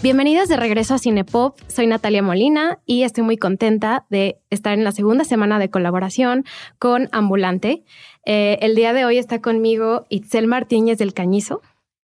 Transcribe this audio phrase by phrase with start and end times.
[0.00, 4.84] Bienvenidas de regreso a Cinepop, soy Natalia Molina y estoy muy contenta de estar en
[4.84, 6.44] la segunda semana de colaboración
[6.78, 7.82] con Ambulante.
[8.24, 11.62] Eh, el día de hoy está conmigo Itzel Martínez del Cañizo.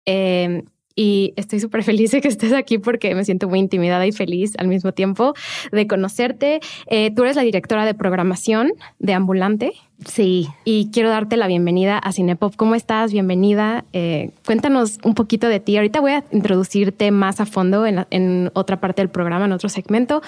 [0.05, 0.63] Eh,
[0.95, 4.53] y estoy súper feliz de que estés aquí porque me siento muy intimidada y feliz
[4.57, 5.33] al mismo tiempo
[5.71, 6.59] de conocerte.
[6.87, 9.73] Eh, tú eres la directora de programación de Ambulante.
[10.05, 10.47] Sí.
[10.65, 12.55] Y quiero darte la bienvenida a Cinepop.
[12.55, 13.11] ¿Cómo estás?
[13.13, 13.85] Bienvenida.
[13.93, 15.77] Eh, cuéntanos un poquito de ti.
[15.77, 19.69] Ahorita voy a introducirte más a fondo en, en, otra parte del programa, en otro
[19.69, 20.21] segmento,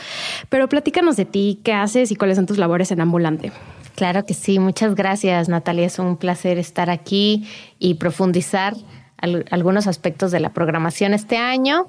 [0.49, 3.51] pero platícanos de ti, qué haces y cuáles son tus labores en Ambulante.
[3.95, 4.59] Claro que sí.
[4.59, 5.85] Muchas gracias, Natalia.
[5.85, 7.47] Es un placer estar aquí
[7.79, 8.75] y profundizar
[9.51, 11.87] algunos aspectos de la programación este año.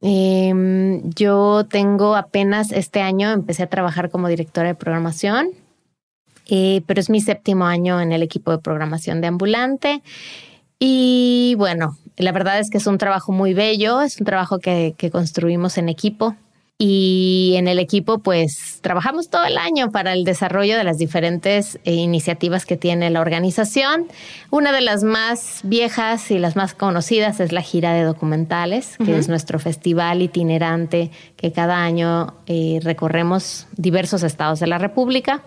[0.00, 5.50] Em, yo tengo apenas este año, empecé a trabajar como directora de programación,
[6.46, 10.02] eh, pero es mi séptimo año en el equipo de programación de Ambulante.
[10.78, 14.94] Y bueno, la verdad es que es un trabajo muy bello, es un trabajo que
[15.12, 16.36] construimos en equipo.
[16.84, 21.78] Y en el equipo, pues trabajamos todo el año para el desarrollo de las diferentes
[21.84, 24.08] eh, iniciativas que tiene la organización.
[24.50, 29.16] Una de las más viejas y las más conocidas es la gira de documentales, que
[29.16, 35.42] es nuestro festival itinerante que cada año eh, recorremos diversos estados de la República.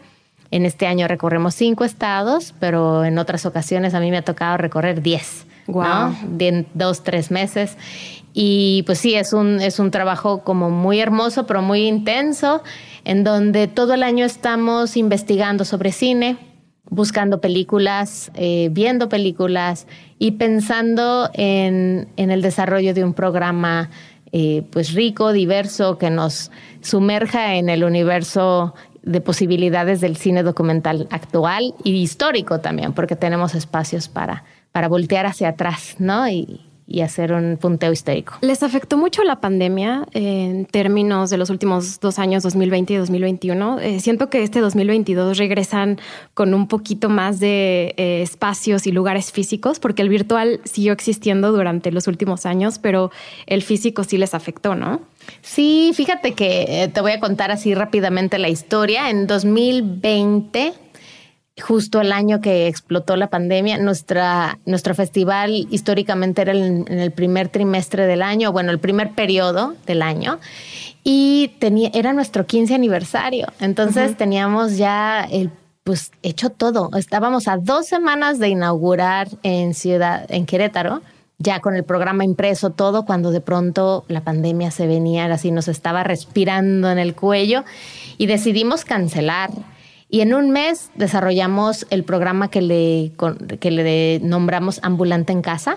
[0.51, 4.55] En este año recorremos cinco estados, pero en otras ocasiones a mí me ha tocado
[4.55, 5.45] recorrer diez.
[5.67, 6.15] Wow.
[6.29, 7.75] De dos, tres meses.
[8.37, 12.61] Y pues sí, es un, es un trabajo como muy hermoso, pero muy intenso,
[13.05, 16.35] en donde todo el año estamos investigando sobre cine,
[16.89, 19.87] buscando películas, eh, viendo películas
[20.19, 23.89] y pensando en, en, el desarrollo de un programa
[24.33, 26.51] eh, pues rico, diverso, que nos
[26.81, 33.55] sumerja en el universo de posibilidades del cine documental actual y histórico también, porque tenemos
[33.55, 34.43] espacios para,
[34.73, 36.27] para voltear hacia atrás, ¿no?
[36.27, 38.35] Y, y hacer un punteo histórico.
[38.41, 43.79] ¿Les afectó mucho la pandemia en términos de los últimos dos años, 2020 y 2021?
[43.79, 45.99] Eh, siento que este 2022 regresan
[46.35, 51.51] con un poquito más de eh, espacios y lugares físicos, porque el virtual siguió existiendo
[51.51, 53.11] durante los últimos años, pero
[53.47, 55.01] el físico sí les afectó, ¿no?
[55.41, 59.09] Sí, fíjate que eh, te voy a contar así rápidamente la historia.
[59.09, 60.84] En 2020
[61.61, 67.49] justo el año que explotó la pandemia, nuestra, nuestro festival históricamente era en el primer
[67.49, 70.39] trimestre del año, bueno, el primer periodo del año,
[71.03, 73.47] y tenía, era nuestro 15 aniversario.
[73.59, 75.49] Entonces teníamos ya el
[75.83, 76.89] pues hecho todo.
[76.97, 81.03] Estábamos a dos semanas de inaugurar en Ciudad, en Querétaro,
[81.37, 85.67] ya con el programa impreso todo, cuando de pronto la pandemia se venía, así nos
[85.67, 87.65] estaba respirando en el cuello
[88.17, 89.51] y decidimos cancelar
[90.09, 93.11] y en un mes desarrollamos el programa que le,
[93.59, 95.75] que le nombramos Ambulante en Casa,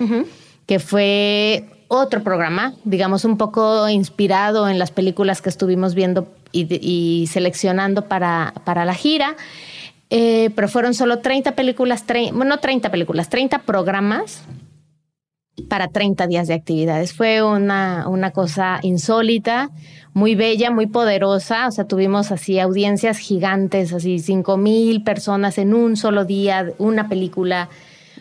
[0.66, 7.27] que fue otro programa, digamos, un poco inspirado en las películas que estuvimos viendo y,
[7.31, 9.37] seleccionando para, para, la gira.
[10.11, 14.43] Eh, pero fueron solo 30 películas, bueno, no 30 películas, 30 programas
[15.69, 17.13] para 30 días de actividades.
[17.13, 19.71] Fue una, una cosa insólita,
[20.15, 21.69] muy bella, muy poderosa.
[21.69, 27.09] O sea, tuvimos así audiencias gigantes, así cinco mil personas en un solo día, una
[27.09, 27.69] película.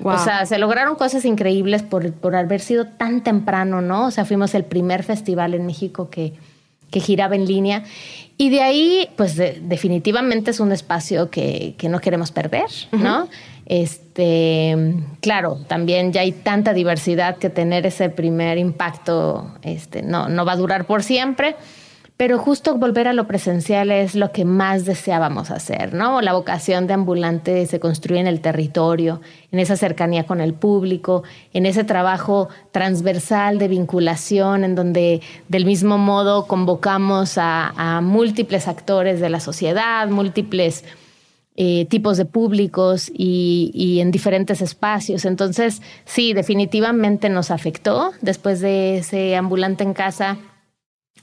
[0.04, 4.06] O sea, se lograron cosas increíbles por, por haber sido tan temprano, ¿no?
[4.06, 6.34] O sea, fuimos el primer festival en México que,
[6.92, 7.84] que giraba en línea.
[8.38, 13.28] Y de ahí, pues definitivamente es un espacio que, que no queremos perder, ¿no?
[13.70, 20.46] Este, claro, también ya hay tanta diversidad que tener ese primer impacto este, no, no
[20.46, 21.56] va a durar por siempre
[22.18, 26.20] pero justo volver a lo presencial es lo que más deseábamos hacer, ¿no?
[26.22, 29.22] La vocación de ambulante se construye en el territorio,
[29.52, 31.22] en esa cercanía con el público,
[31.54, 39.20] en ese trabajo transversal de vinculación, en donde del mismo modo convocamos a, múltiples actores
[39.20, 40.84] de la sociedad, múltiples
[41.58, 45.26] eh, tipos de públicos y, y, en diferentes espacios.
[45.26, 50.38] Entonces, sí, definitivamente nos afectó después de ese ambulante en casa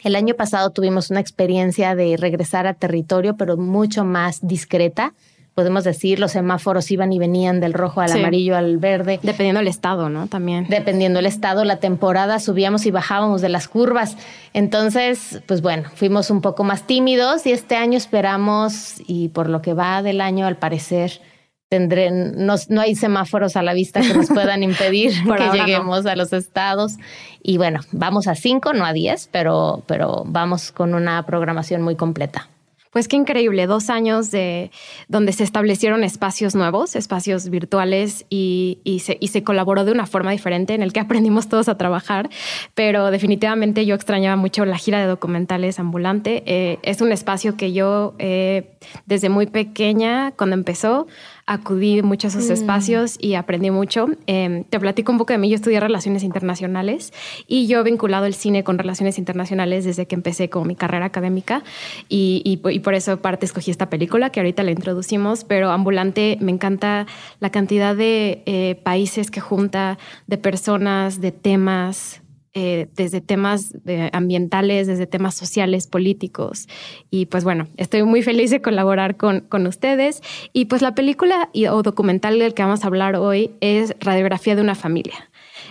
[0.05, 5.15] el año pasado tuvimos una experiencia de regresar a territorio, pero mucho más discreta,
[5.55, 9.21] podemos decir, los semáforos iban y venían del rojo al amarillo al verde.
[9.23, 10.27] Dependiendo del estado, ¿no?
[10.27, 10.67] También.
[10.69, 14.17] Dependiendo del estado, la temporada subíamos y bajábamos de las curvas.
[14.53, 19.62] Entonces, pues bueno, fuimos un poco más tímidos y este año esperamos, y por lo
[19.62, 21.21] que va del año, al parecer,
[21.69, 26.17] tendré, no, no hay semáforos a la vista que nos puedan impedir que lleguemos a
[26.17, 26.97] los estados.
[27.43, 31.95] Y bueno, vamos a cinco, no a diez, pero, pero vamos con una programación muy
[31.95, 32.49] completa.
[32.94, 34.70] Pues qué increíble, dos años de
[35.08, 40.31] donde se establecieron espacios nuevos, espacios virtuales y, se, y se colaboró de una forma
[40.31, 42.31] diferente en el que aprendimos todos a trabajar,
[42.75, 46.44] pero definitivamente yo extrañaba mucho la gira de documentales ambulante.
[46.46, 48.76] Eh, es un espacio que yo eh,
[49.06, 51.08] desde muy pequeña, cuando empezó,
[51.46, 52.52] acudí mucho a esos mm.
[52.52, 54.06] espacios y aprendí mucho.
[54.26, 55.49] Em, te platico un poco de mí.
[55.49, 57.12] Yo estudié Relaciones Internacionales
[57.46, 61.06] y yo he vinculado el cine con Relaciones Internacionales desde que empecé con mi carrera
[61.06, 61.62] académica
[62.08, 66.52] y, y, por eso parte escogí esta película que ahorita la introducimos, pero Ambulante me
[66.52, 67.06] encanta
[67.41, 72.23] la cantidad de eh, países que junta, de personas, de temas,
[72.55, 73.75] eh, desde temas
[74.12, 76.69] ambientales, desde temas sociales, políticos.
[77.11, 80.23] Y pues bueno, estoy muy feliz de colaborar con, con ustedes.
[80.53, 84.62] Y pues la película o documental del que vamos a hablar hoy es Radiografía de
[84.62, 85.31] una familia.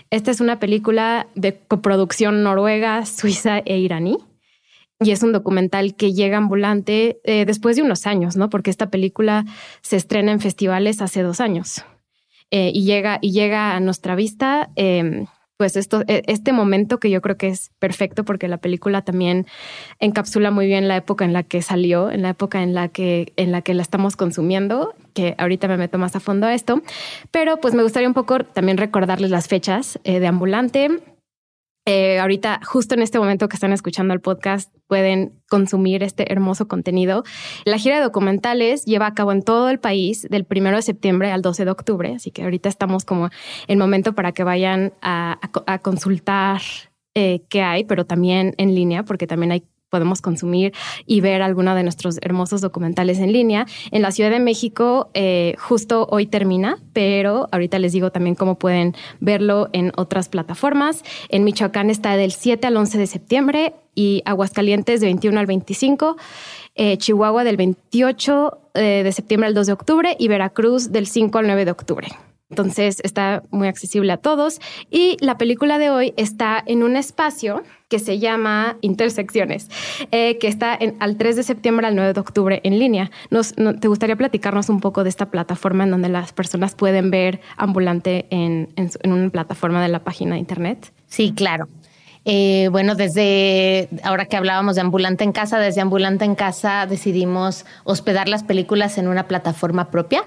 [0.10, 4.18] Esta es una película de coproducción noruega, suiza e iraní.
[5.00, 8.50] Y es un documental que llega ambulante eh, después de unos años, ¿no?
[8.50, 9.44] Porque esta película
[9.82, 11.84] se estrena en festivales hace dos años.
[12.52, 15.26] Eh, y, llega, y llega a nuestra vista em,
[15.58, 19.46] pues esto, e, este momento que yo creo que es perfecto porque la película también
[20.00, 23.34] encapsula muy bien la época en la que salió, en la época en la que,
[23.36, 26.82] en la que la estamos consumiendo, que ahorita me meto más a fondo a esto,
[27.32, 31.13] pero pues me gustaría un poco también recordarles las fechas eh, de Ambulante.
[31.86, 36.68] Eh, ahorita, justo en este momento que están escuchando el podcast, pueden consumir este hermoso
[36.68, 37.24] contenido.
[37.66, 41.32] La gira de documentales lleva a cabo en todo el país del 1 de septiembre
[41.32, 43.30] al 12 de octubre, así que ahorita estamos como
[43.68, 45.40] en momento para que vayan a,
[45.82, 46.62] consultar
[47.16, 50.74] eh, qué hay, pero también en línea, porque también hay podemos consumir
[51.06, 53.68] y ver alguno de nuestros hermosos documentales en línea.
[53.92, 58.58] En la Ciudad de México, eh, justo hoy termina, pero ahorita les digo también cómo
[58.58, 61.04] pueden verlo en otras plataformas.
[61.30, 66.18] En Michoacán está del 7 al 11 de septiembre y Aguascalientes de 21 al 25.
[66.74, 71.38] Eh, Chihuahua del 28 eh, de septiembre al 2 de octubre y Veracruz del 5
[71.38, 72.08] al 9 de octubre.
[72.54, 74.60] Entonces está muy accesible a todos.
[74.92, 79.70] Y la película de hoy está en un espacio que se llama Intersecciones,
[80.12, 83.10] eh, que está en, al 3 de septiembre al 9 de octubre en línea.
[83.32, 87.42] Nos, ¿Te gustaría platicarnos un poco de esta plataforma en donde las personas pueden ver
[87.58, 90.94] ambulante en, en una plataforma de la página de internet?
[91.08, 91.68] Sí, claro.
[92.26, 97.66] Eh, bueno, desde ahora que hablábamos de Ambulante en Casa, desde Ambulante en Casa decidimos
[97.84, 100.24] hospedar las películas en una plataforma propia.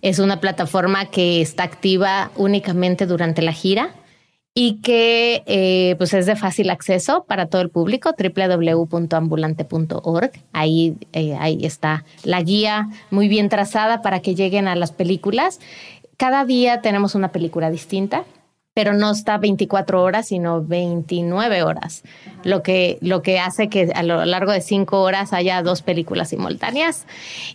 [0.00, 3.90] Es una plataforma que está activa únicamente durante la gira
[4.54, 10.30] y que eh, pues es de fácil acceso para todo el público, www.ambulante.org.
[10.54, 15.60] Ahí, eh, ahí está la guía muy bien trazada para que lleguen a las películas.
[16.16, 18.24] Cada día tenemos una película distinta
[18.76, 22.02] pero no está 24 horas, sino 29 horas,
[22.44, 26.28] lo que, lo que hace que a lo largo de cinco horas haya dos películas
[26.28, 27.06] simultáneas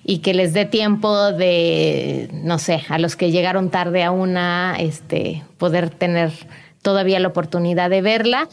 [0.03, 4.75] y que les dé tiempo de, no sé, a los que llegaron tarde a una,
[4.79, 6.31] este, poder tener
[6.81, 8.49] todavía la oportunidad de verla.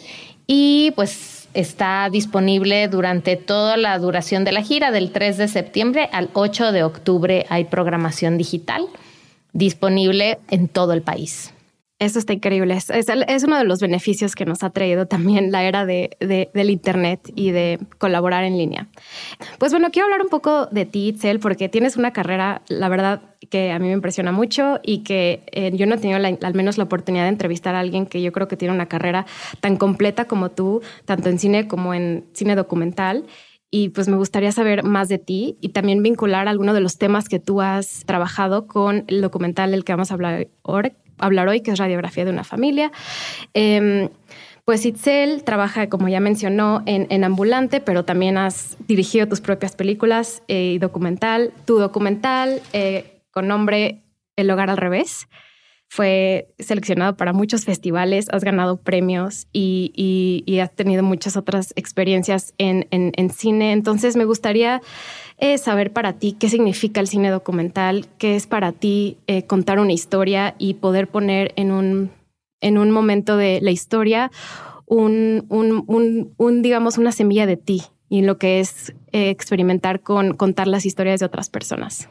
[0.47, 6.11] Y pues está disponible durante toda la duración de la gira, del 3 de septiembre
[6.13, 8.89] al 8 de octubre hay programación digital
[9.55, 11.55] disponible en todo el país.
[12.01, 12.77] Eso está increíble.
[12.77, 17.33] Es, uno de los beneficios que nos ha traído también la era de, del Internet
[17.35, 18.87] y de colaborar en línea.
[19.59, 23.23] Pues bueno, quiero hablar un poco de ti, Itzel, porque tienes una carrera, la verdad,
[23.51, 26.79] que a mí me impresiona mucho y que eh, yo no he tenido al menos
[26.79, 29.27] la oportunidad de entrevistar a alguien que yo creo que tiene una carrera
[29.61, 33.27] tan completa como tú, tanto en cine como en cine documental
[33.71, 37.29] y pues me gustaría saber más de ti y también vincular algunos de los temas
[37.29, 40.49] que tú has trabajado con el documental del que vamos a hablar
[41.19, 42.93] hablar hoy, que es Radiografía de una familia.
[43.55, 44.09] Em,
[44.65, 50.43] pues Itzel trabaja, como ya mencionó, en, Ambulante, pero también has dirigido tus propias películas
[50.47, 51.55] eh, y documental.
[51.65, 54.03] Tu documental eh, con nombre
[54.37, 55.27] El hogar al revés
[55.89, 62.87] fue seleccionado para muchos festivales, has ganado premios y, has tenido muchas otras experiencias en,
[62.91, 63.73] en cine.
[63.73, 64.83] Entonces me gustaría
[65.39, 69.79] es saber para ti qué significa el cine documental, qué es para ti eh, contar
[69.79, 72.11] una historia y poder poner en un,
[72.61, 74.31] en un momento de la historia
[74.87, 80.67] un, un, digamos, una semilla de ti y lo que es eh, experimentar con contar
[80.67, 82.09] las historias de otras personas.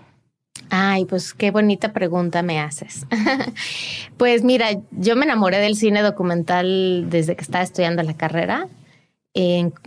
[0.70, 3.06] Ay, pues qué bonita pregunta me haces.
[4.18, 8.68] pues mira, yo me enamoré del cine documental desde que estaba estudiando la carrera.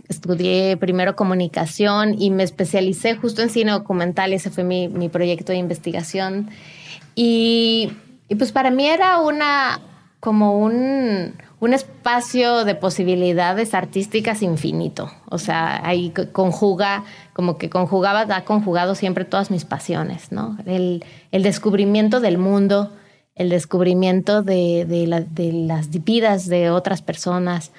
[0.07, 4.33] Estudié primero comunicación y me especialicé justo en cine documental.
[4.33, 6.49] Ese fue mi, mi proyecto de investigación.
[7.15, 7.91] Y,
[8.29, 9.81] y, pues para mí era una
[10.21, 15.11] como un, un espacio de posibilidades artísticas infinito.
[15.29, 17.03] O sea, ahí conjuga,
[17.33, 20.57] como que conjugaba, ha conjugado siempre todas mis pasiones, ¿no?
[20.65, 22.91] El, descubrimiento del mundo,
[23.35, 27.71] el descubrimiento de, de, las vidas de otras personas.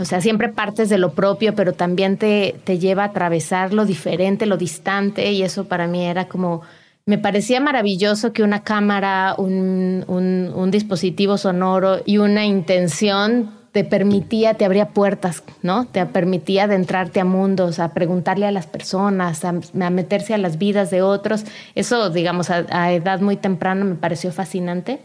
[0.00, 3.84] O sea, siempre partes de lo propio, pero también te, te lleva a atravesar lo
[3.84, 6.62] diferente, lo distante, y eso para mí era como
[7.06, 14.54] me parecía maravilloso que una cámara, un, un, dispositivo sonoro y una intención te permitía,
[14.54, 15.86] te abría puertas, ¿no?
[15.86, 19.52] Te permitía adentrarte a mundos, a preguntarle a las personas, a,
[19.90, 21.44] meterse a las vidas de otros.
[21.74, 25.00] Eso, digamos, a, edad muy temprana me pareció fascinante.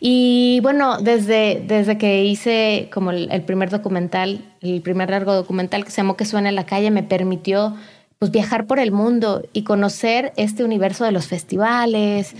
[0.00, 5.90] Y bueno, desde, desde que hice como el, primer documental, el primer largo documental que
[5.90, 7.76] se llamó Que suena en la calle, me permitió
[8.18, 12.34] pues viajar por el mundo y conocer este universo de los festivales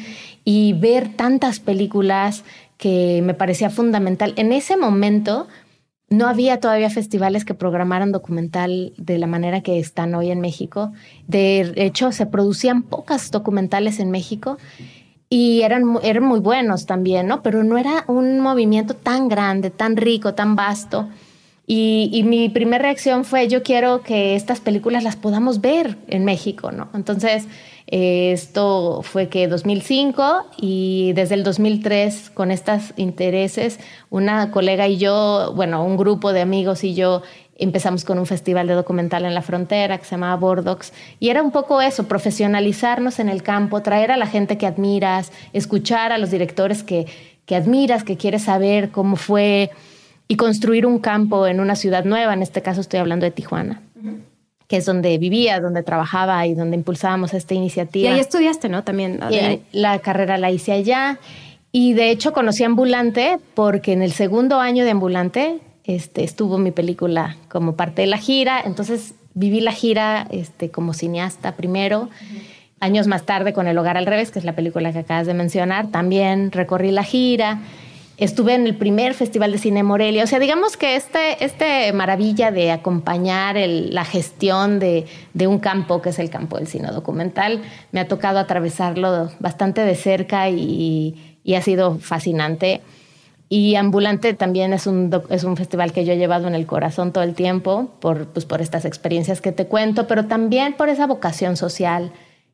[0.44, 2.44] y ver tantas películas
[2.76, 4.34] que me parecía fundamental.
[4.36, 5.48] En ese momento
[6.10, 10.92] no había todavía festivales que programaran documental de la manera que están hoy en México.
[11.28, 14.58] De hecho, se producían pocas documentales en México
[15.32, 17.40] y eran, eran muy buenos también, ¿no?
[17.42, 21.08] Pero no era un movimiento tan grande, tan rico, tan vasto.
[21.72, 26.72] Y, mi primera reacción fue, yo quiero que estas películas las podamos ver en México,
[26.72, 26.88] ¿no?
[26.94, 27.46] Entonces,
[27.86, 33.78] eh, esto fue que 2005 y desde el 2003 con estos intereses,
[34.10, 37.22] una colega y yo, bueno, un grupo de amigos y yo
[37.60, 41.42] empezamos con un festival de documental en la frontera que se llamaba Bordox y era
[41.42, 46.18] un poco eso, profesionalizarnos en el campo, traer a la gente que admiras, escuchar a
[46.18, 47.06] los directores que,
[47.46, 49.70] que admiras, que quieres saber cómo fue
[50.26, 53.82] y construir un campo en una ciudad nueva, en este caso estoy hablando de Tijuana,
[54.68, 58.08] que es donde vivía, donde trabajaba y donde impulsábamos esta iniciativa.
[58.08, 58.84] Y ahí estudiaste, ¿no?
[58.84, 59.20] También.
[59.72, 61.18] la carrera la hice allá
[61.72, 66.58] y de hecho conocí a Ambulante porque en el segundo año de Ambulante este, estuvo
[66.58, 72.08] mi película como parte de la gira, entonces viví la gira este, como cineasta primero.
[72.80, 75.34] Años más tarde con El Hogar al Revés, que es la película que acabas de
[75.34, 77.60] mencionar, también recorrí la gira
[78.20, 80.24] Estuve en el primer Festival de Cine Morelia.
[80.24, 85.06] O sea, digamos que este, este maravilla de acompañar la gestión de,
[85.46, 89.94] un campo, que es el campo del cine documental, me ha tocado atravesarlo bastante de
[89.94, 92.82] cerca y, ha sido fascinante.
[93.52, 97.12] Y Ambulante también es un, es un festival que yo he llevado en el corazón
[97.12, 101.06] todo el tiempo por, pues, por estas experiencias que te cuento, pero también por esa
[101.08, 102.12] vocación social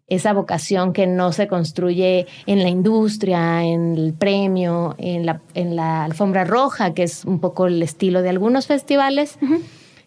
[0.09, 5.75] esa vocación que no se construye en la industria, en el premio, en la, en
[5.75, 9.39] la alfombra roja, que es un poco el estilo de algunos festivales,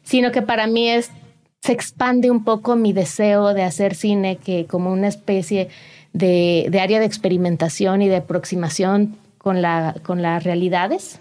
[0.03, 1.11] sino que para mí es,
[1.61, 5.67] se expande un poco mi deseo de hacer cine que como una especie
[6.13, 11.19] de, de área de experimentación y de aproximación con, la, con las realidades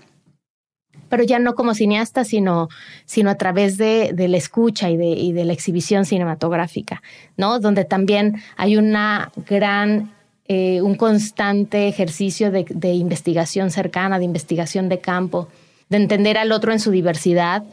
[1.09, 2.69] pero ya no como cineasta, sino,
[3.05, 7.03] sino a través de, de la escucha y de, y de, la exhibición cinematográfica,
[7.37, 7.61] ¿no?
[7.61, 10.13] Donde también hay una gran,
[10.47, 15.49] eh, un constante ejercicio de, de, investigación cercana, de investigación de campo,
[15.89, 17.65] de entender al otro en su diversidad,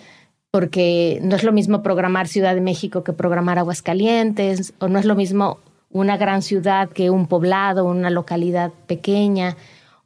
[0.52, 5.06] porque no es lo mismo programar Ciudad de México que programar Aguascalientes, o no es
[5.06, 5.60] lo mismo
[5.90, 9.56] una gran ciudad que un poblado, una localidad pequeña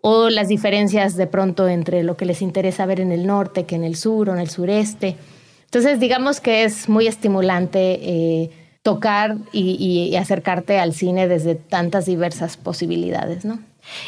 [0.02, 3.76] o las diferencias de pronto entre lo que les interesa ver en el norte que
[3.76, 5.16] en el sur o en el sureste.
[5.66, 8.50] Entonces, digamos que es muy estimulante eh,
[8.82, 13.60] tocar y, acercarte al cine desde tantas diversas posibilidades, ¿no?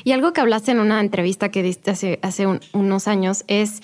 [0.04, 3.82] Y algo que hablaste en una entrevista que diste hace, unos años es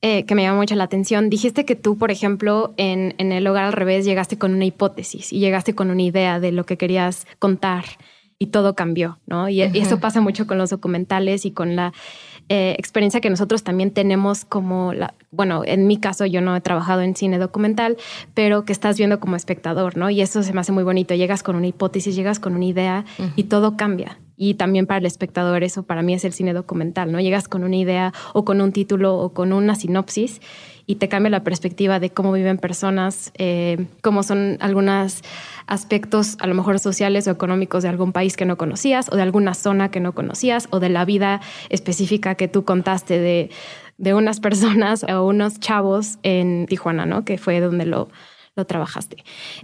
[0.00, 1.28] eh, que me llama mucho la atención.
[1.28, 5.32] Dijiste que tú, por ejemplo, en, en El Hogar al Revés llegaste con una hipótesis
[5.32, 7.84] y llegaste con una idea de lo que querías contar
[8.42, 9.50] y todo cambió, ¿no?
[9.50, 11.92] Y, eso pasa mucho con los documentales y con la
[12.48, 16.60] eh, experiencia que nosotros también tenemos como, la, bueno, en mi caso yo no he
[16.62, 17.98] trabajado en cine documental,
[18.32, 20.08] pero que estás viendo como espectador, ¿no?
[20.08, 21.14] Y eso se me hace muy bonito.
[21.14, 23.04] Llegas con una hipótesis, llegas con una idea
[23.36, 24.18] y todo cambia.
[24.38, 27.20] Y también para el espectador eso para mí es el cine documental, ¿no?
[27.20, 30.40] Llegas con una idea o con un título o con una sinopsis
[30.90, 35.22] y te cambia la perspectiva de cómo viven personas, eh, cómo son algunos
[35.68, 39.22] aspectos a lo mejor sociales o económicos de algún país que no conocías o de
[39.22, 43.50] alguna zona que no conocías o de la vida específica que tú contaste de,
[43.98, 47.24] de unas personas o unos chavos en Tijuana, ¿no?
[47.24, 48.08] Que fue donde lo,
[48.56, 49.18] lo trabajaste.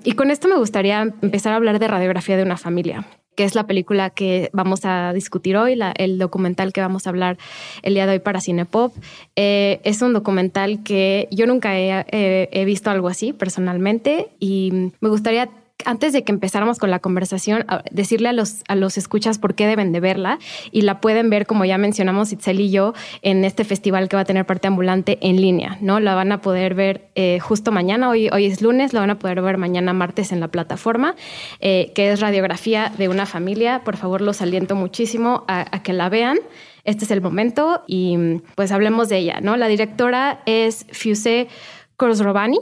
[0.04, 3.04] Y con esto me gustaría empezar a hablar de radiografía de una familia
[3.36, 7.38] que es la película que vamos a discutir hoy, el documental que vamos a hablar
[7.82, 8.92] el día de hoy para Cinepop.
[9.36, 15.48] Eh, es un documental que yo nunca he visto algo así personalmente y me gustaría
[15.84, 19.66] antes de que empezáramos con la conversación, decirle a los, a los escuchas por qué
[19.66, 20.38] deben de verla
[20.72, 24.22] y la pueden ver, como ya mencionamos Itzel y yo, en este festival que va
[24.22, 26.00] a tener parte ambulante en línea, ¿no?
[26.00, 29.18] La van a poder ver eh, justo mañana, hoy, hoy es lunes, la van a
[29.18, 31.14] poder ver mañana martes en la plataforma,
[31.60, 33.82] eh, que es radiografía de una familia.
[33.84, 36.38] Por favor, los aliento muchísimo a, que la vean
[36.84, 38.16] este es el momento y
[38.54, 39.56] pues hablemos de ella, ¿no?
[39.56, 41.48] La directora es Fuse
[41.96, 42.60] Khosrowani,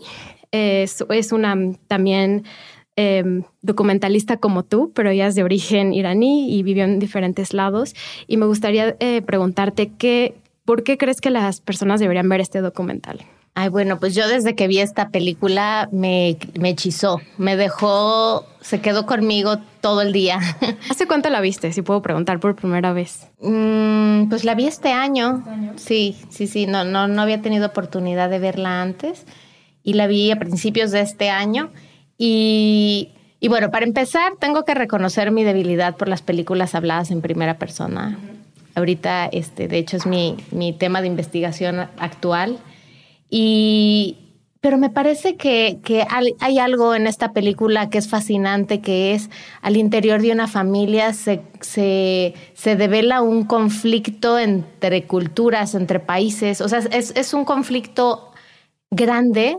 [0.50, 1.54] es, es una
[1.88, 2.44] también
[2.96, 7.94] Em, documentalista como tú, pero ella es de origen iraní y vivió en diferentes lados.
[8.28, 12.60] Y me gustaría eh, preguntarte qué, ¿por qué crees que las personas deberían ver este
[12.60, 13.22] documental?
[13.56, 18.80] Ay, bueno, pues yo desde que vi esta película me, me hechizó, me dejó, se
[18.80, 20.38] quedó conmigo todo el día.
[20.90, 23.28] ¿Hace cuánto la viste, si puedo preguntar por primera vez?
[23.40, 25.38] Mm, pues la vi este año.
[25.38, 25.72] ¿Este año.
[25.76, 29.24] Sí, sí, sí, no, no, no había tenido oportunidad de verla antes
[29.82, 31.70] y la vi a principios de este año.
[32.16, 33.10] Y,
[33.48, 38.18] bueno, para empezar, tengo que reconocer mi debilidad por las películas habladas en primera persona.
[38.74, 42.58] Ahorita, este, de hecho, es mi, mi tema de investigación actual.
[43.30, 44.18] Y,
[44.60, 46.06] pero me parece que, que,
[46.40, 49.28] hay algo en esta película que es fascinante, que es
[49.60, 56.62] al interior de una familia se, se, se devela un conflicto entre culturas, entre países.
[56.62, 58.32] O sea, es, es un conflicto
[58.90, 59.58] grande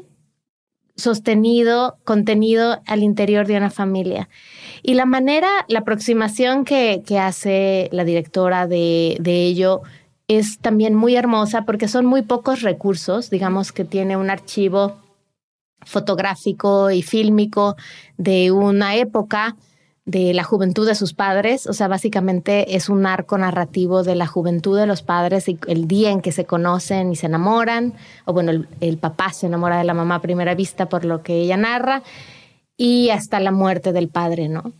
[0.95, 4.29] sostenido, contenido al interior de una familia.
[4.81, 9.81] Y la manera, la aproximación que, hace la directora de, ello
[10.27, 14.95] es también muy hermosa porque son muy pocos recursos, digamos que tiene un archivo
[15.85, 17.75] fotográfico y fílmico
[18.17, 19.55] de una época
[20.05, 24.27] de la juventud de sus padres, o sea, básicamente es un arco narrativo de la
[24.27, 27.93] juventud de los padres y el día en que se conocen y se enamoran,
[28.25, 31.41] o bueno, el, papá se enamora de la mamá a primera vista por lo que
[31.41, 32.03] ella narra,
[32.77, 34.73] y hasta la muerte del padre, ¿no?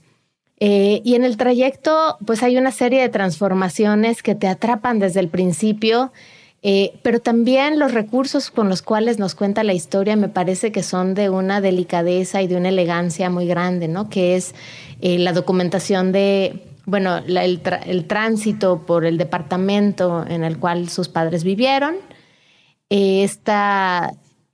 [0.59, 5.21] Eh, y en el trayecto, pues hay una serie de transformaciones que te atrapan desde
[5.21, 6.11] el principio
[6.67, 10.81] eh, pero también los recursos con los cuales nos cuenta la historia me parece que
[10.81, 14.09] son de una delicadeza y de una elegancia muy grande, ¿no?
[14.09, 14.55] Que es
[14.99, 21.43] eh, la documentación de, bueno, el, tránsito por el departamento en el cual sus padres
[21.43, 21.97] vivieron,
[22.89, 23.53] este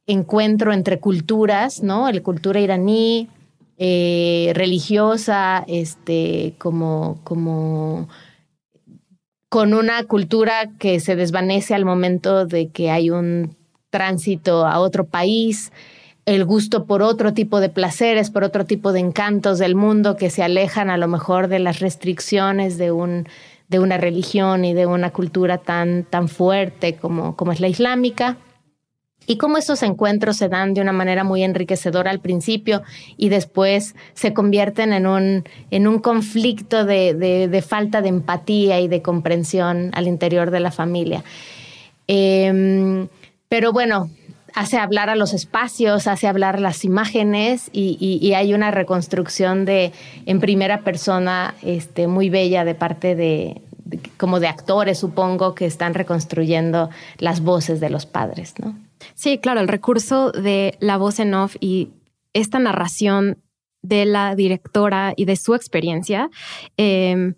[0.06, 2.12] encuentro entre culturas, ¿no?
[2.12, 3.30] La cultura iraní,
[3.78, 8.10] religiosa, este, como, como
[9.52, 13.58] con una cultura que se desvanece al momento de que hay un
[13.90, 15.74] tránsito a otro país,
[16.26, 20.30] el gusto por otro tipo de placeres, por otro tipo de encantos del mundo que
[20.30, 23.28] se alejan a lo mejor de las restricciones de, un,
[23.68, 28.38] de una religión y de una cultura tan, tan fuerte como, como es la islámica
[29.32, 32.82] y cómo esos encuentros se dan de una manera muy enriquecedora al principio
[33.16, 38.90] y después se convierten en un, en un conflicto de, de, falta de empatía y
[38.90, 41.24] de comprensión al interior de la familia.
[42.08, 43.08] Em,
[43.48, 44.10] pero bueno,
[44.54, 49.94] hace hablar a los espacios, hace hablar las imágenes y, hay una reconstrucción de
[50.26, 53.62] en primera persona este, muy bella de parte de,
[54.18, 58.76] como de actores, supongo, que están reconstruyendo las voces de los padres, ¿no?
[59.14, 61.90] Sí, claro, el recurso de la voz en off y
[62.34, 63.38] esta narración
[63.82, 66.30] de la directora y de su experiencia.
[66.78, 67.36] Em,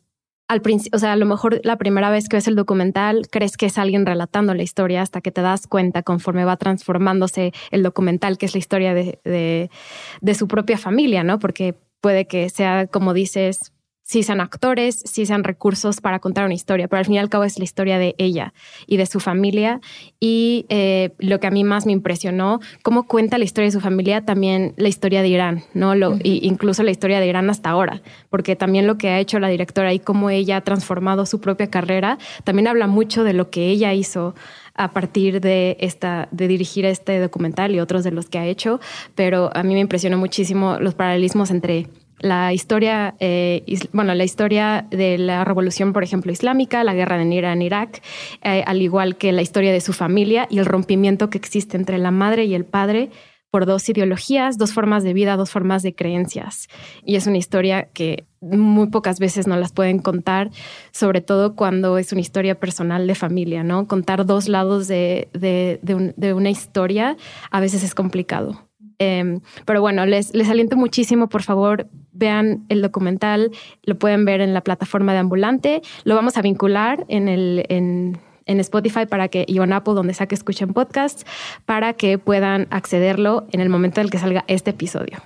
[0.47, 3.57] al principio, o sea, a lo mejor la primera vez que ves el documental crees
[3.57, 7.81] que es alguien relatando la historia hasta que te das cuenta conforme va transformándose el
[7.81, 11.39] documental, que es la historia de, de su propia familia, ¿no?
[11.39, 13.71] Porque puede que sea, como dices,
[14.03, 17.29] si sean actores, si sean recursos para contar una historia, pero al fin y al
[17.29, 18.53] cabo es la historia de ella
[18.85, 19.79] y de su familia.
[20.19, 23.79] Y eh, lo que a mí más me impresionó, cómo cuenta la historia de su
[23.79, 25.95] familia, también la historia de Irán, ¿no?
[25.95, 29.47] Lo, incluso la historia de Irán hasta ahora, porque también lo que ha hecho la
[29.47, 33.69] directora y cómo ella ha transformado su propia carrera, también habla mucho de lo que
[33.69, 34.35] ella hizo
[34.75, 38.79] a partir de esta de dirigir este documental y otros de los que ha hecho,
[39.15, 41.87] pero a mí me impresionó muchísimo los paralelismos entre
[42.23, 47.61] la historia, eh, bueno, la historia de la revolución, por ejemplo, islámica, la guerra en
[47.61, 48.01] Irak,
[48.41, 51.97] eh, al igual que la historia de su familia y el rompimiento que existe entre
[51.97, 53.09] la madre y el padre
[53.51, 56.69] por dos ideologías, dos formas de vida, dos formas de creencias.
[57.05, 60.49] Y es una historia que muy pocas veces no las pueden contar,
[60.91, 63.85] sobre todo cuando es una historia personal de familia, ¿no?
[63.85, 67.17] Contar dos lados de, de una historia
[67.51, 68.69] a veces es complicado.
[68.99, 71.87] Em, pero bueno, les, les aliento muchísimo, por favor,
[72.23, 73.51] vean el documental,
[73.83, 77.65] lo pueden ver en la plataforma de Ambulante, lo vamos a vincular en el...
[77.69, 81.25] En, en Spotify para que, y en Apple, donde sea que escuchen podcasts,
[81.65, 85.19] para que puedan accederlo en el momento en el que salga este episodio.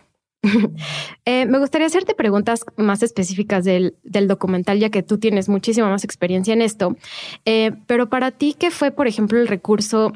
[1.25, 3.95] Eh, me gustaría hacerte preguntas más específicas del,
[4.27, 6.95] documental, ya que tú tienes muchísima más experiencia en esto.
[7.43, 10.13] Eh, pero para ti, ¿qué fue, por ejemplo, el recurso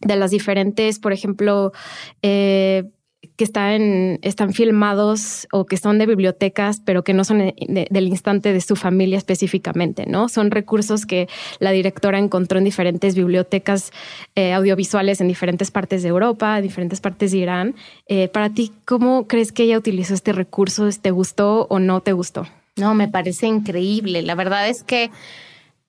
[0.00, 1.72] de las diferentes, por ejemplo,
[2.20, 2.90] eh,
[3.36, 8.60] que están, filmados o que son de bibliotecas, pero que no son del instante de
[8.60, 10.28] su familia específicamente, ¿no?
[10.28, 13.90] Son recursos que la directora encontró en diferentes bibliotecas
[14.36, 17.74] eh, audiovisuales en diferentes partes de Europa, en diferentes partes de Irán.
[18.06, 20.88] Eh, para ti, ¿cómo crees que ella utilizó este recurso?
[21.00, 22.46] ¿Te gustó o no te gustó?
[22.76, 24.22] No, me parece increíble.
[24.22, 25.10] La verdad es que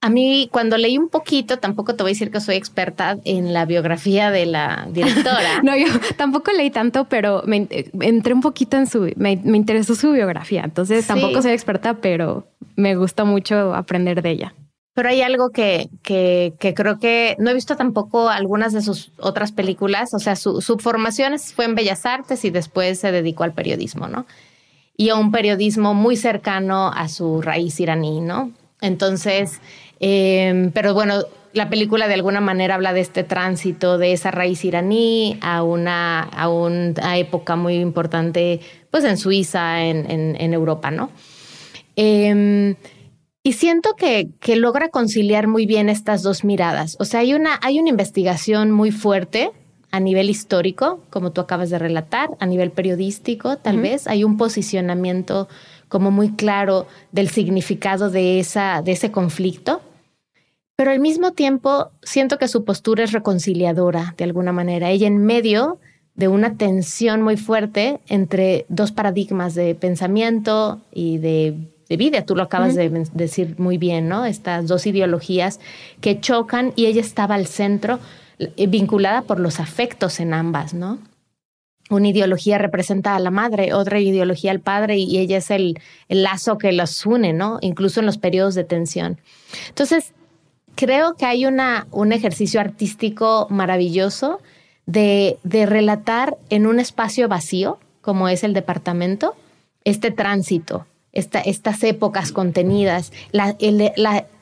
[0.02, 3.54] a mí, cuando leí un poquito, tampoco te voy a decir que soy experta en
[3.54, 5.62] la biografía de la directora.
[5.64, 7.68] no, yo tampoco leí tanto, pero me
[8.02, 10.62] entré un poquito en su, me, interesó su biografía.
[10.64, 14.54] Entonces tampoco soy experta, pero me gusta mucho aprender de ella.
[14.94, 19.12] Pero hay algo que, que, que, creo que no he visto tampoco algunas de sus
[19.18, 20.14] otras películas.
[20.14, 24.08] O sea, su, su formación fue en Bellas Artes y después se dedicó al periodismo,
[24.08, 24.26] ¿no?
[24.96, 28.52] Y a un periodismo muy cercano a su raíz iraní, ¿no?
[28.82, 29.62] Entonces,
[30.00, 34.66] Em, pero bueno, la película de alguna manera habla de este tránsito de esa raíz
[34.66, 38.60] iraní a una, a una época muy importante
[38.92, 41.10] pues en Suiza, en, en, Europa, ¿no?
[41.96, 42.76] Em,
[43.44, 46.96] y siento que, que, logra conciliar muy bien estas dos miradas.
[47.00, 49.52] O sea, hay una, hay una investigación muy fuerte
[49.92, 54.08] a nivel histórico, como tú acabas de relatar, a nivel periodístico, tal vez.
[54.08, 55.48] Hay un posicionamiento
[55.96, 59.80] como muy claro del significado de, esa, de ese conflicto.
[60.76, 64.90] Pero al mismo tiempo siento que su postura es reconciliadora de alguna manera.
[64.90, 65.80] Ella en medio
[66.16, 71.56] de una tensión muy fuerte entre dos paradigmas de pensamiento y de,
[71.88, 72.26] vida.
[72.26, 74.26] Tú lo acabas de decir muy bien, ¿no?
[74.26, 75.62] Estas dos ideologías
[76.02, 78.00] que chocan y ella estaba al centro,
[78.38, 81.00] eh, vinculada por los afectos en ambas, ¿no?
[81.90, 86.58] Una ideología representa a la madre, otra ideología al padre y ella es el, lazo
[86.58, 87.60] que los une, ¿no?
[87.62, 89.20] Incluso en los periodos de tensión.
[89.70, 90.14] Entonces,
[90.76, 94.40] creo que hay una, un ejercicio artístico maravilloso
[94.88, 99.36] de, de relatar en un espacio vacío, como es el departamento,
[99.84, 103.12] este tránsito, esta, estas épocas contenidas,
[103.60, 103.92] el,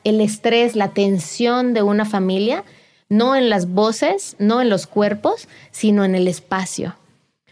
[0.04, 2.64] el estrés, la tensión de una familia,
[3.10, 6.96] no en las voces, no en los cuerpos, sino en el espacio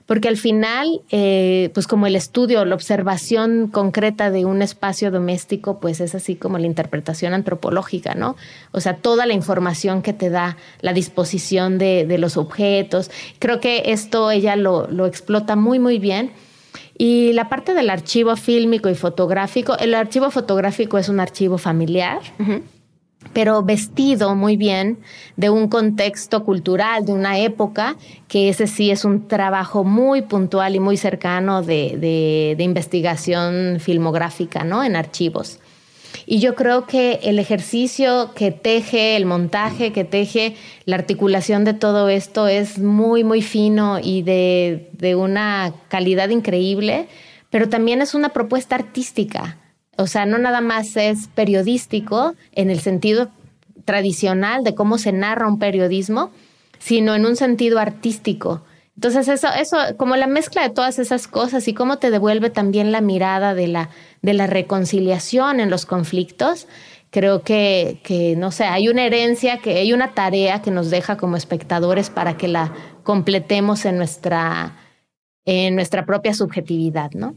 [0.06, 5.80] porque al final, eh, pues como el estudio, la observación concreta de un espacio doméstico,
[5.80, 8.36] pues es así como la interpretación antropológica, ¿no?
[8.72, 13.10] O sea, toda la información que te da la disposición de, los objetos.
[13.38, 16.32] Creo que esto ella lo, lo explota muy, muy bien.
[16.98, 22.20] Y la parte del archivo fílmico y fotográfico, el archivo fotográfico es un archivo familiar
[23.32, 24.98] pero vestido muy bien
[25.36, 27.96] de un contexto cultural, de una época,
[28.28, 34.84] que ese sí es un trabajo muy puntual y muy cercano de, investigación filmográfica, ¿no?
[34.84, 35.58] En archivos.
[36.26, 41.74] Y yo creo que el ejercicio que teje, el montaje que teje, la articulación de
[41.74, 47.08] todo esto es muy, muy fino y de, de una calidad increíble,
[47.50, 49.58] pero también es una propuesta artística.
[49.96, 53.30] O sea, no nada más es periodístico en el sentido
[53.84, 56.30] tradicional de cómo se narra un periodismo,
[56.78, 58.62] sino en un sentido artístico.
[58.96, 62.92] Entonces, eso, eso, como la mezcla de todas esas cosas y cómo te devuelve también
[62.92, 66.68] la mirada de la, de la reconciliación en los conflictos,
[67.10, 71.16] creo que, que, no sé, hay una herencia, que hay una tarea que nos deja
[71.16, 74.76] como espectadores para que la completemos en nuestra,
[75.44, 77.34] en nuestra propia subjetividad, ¿no?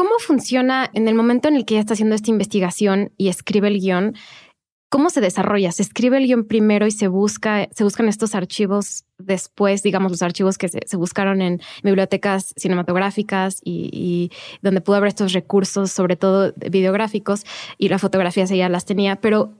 [0.00, 3.68] ¿Cómo funciona en el momento en el que ella está haciendo esta investigación y escribe
[3.68, 4.14] el guion?
[4.88, 5.72] ¿Cómo se desarrolla?
[5.72, 10.22] ¿Se escribe el guion primero y se busca, se buscan estos archivos después, digamos, los
[10.22, 14.32] archivos que se, buscaron en bibliotecas cinematográficas y,
[14.62, 17.44] donde pudo haber estos recursos, sobre todo videográficos,
[17.76, 19.52] y las fotografías ella las tenía, pero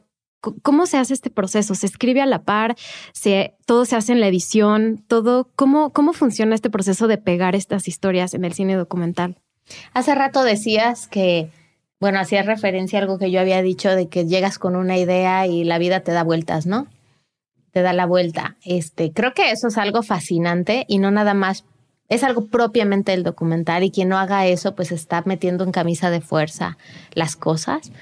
[0.62, 1.74] ¿cómo se hace este proceso?
[1.74, 2.76] ¿Se escribe a la par?
[3.12, 5.04] ¿Se, ¿Todo se hace en la edición?
[5.06, 5.50] ¿Todo?
[5.54, 9.36] ¿Cómo, ¿Cómo funciona este proceso de pegar estas historias en el cine documental?
[9.94, 11.50] Hace rato decías que,
[12.00, 15.46] bueno, hacías referencia a algo que yo había dicho de que llegas con una idea
[15.46, 16.86] y la vida te da vueltas, ¿no?
[17.72, 18.56] Te da la vuelta.
[18.64, 21.64] Este, creo que eso es algo fascinante y no nada más
[22.08, 26.10] es algo propiamente del documental y quien no haga eso pues está metiendo en camisa
[26.10, 26.76] de fuerza
[27.14, 27.92] las cosas.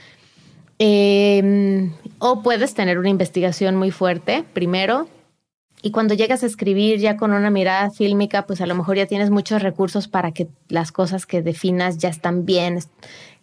[0.79, 5.09] Em, o puedes tener una investigación muy fuerte primero
[5.83, 9.07] Y cuando llegas a escribir ya con una mirada fílmica, pues a lo mejor ya
[9.07, 12.81] tienes muchos recursos para que las cosas que definas ya están bien,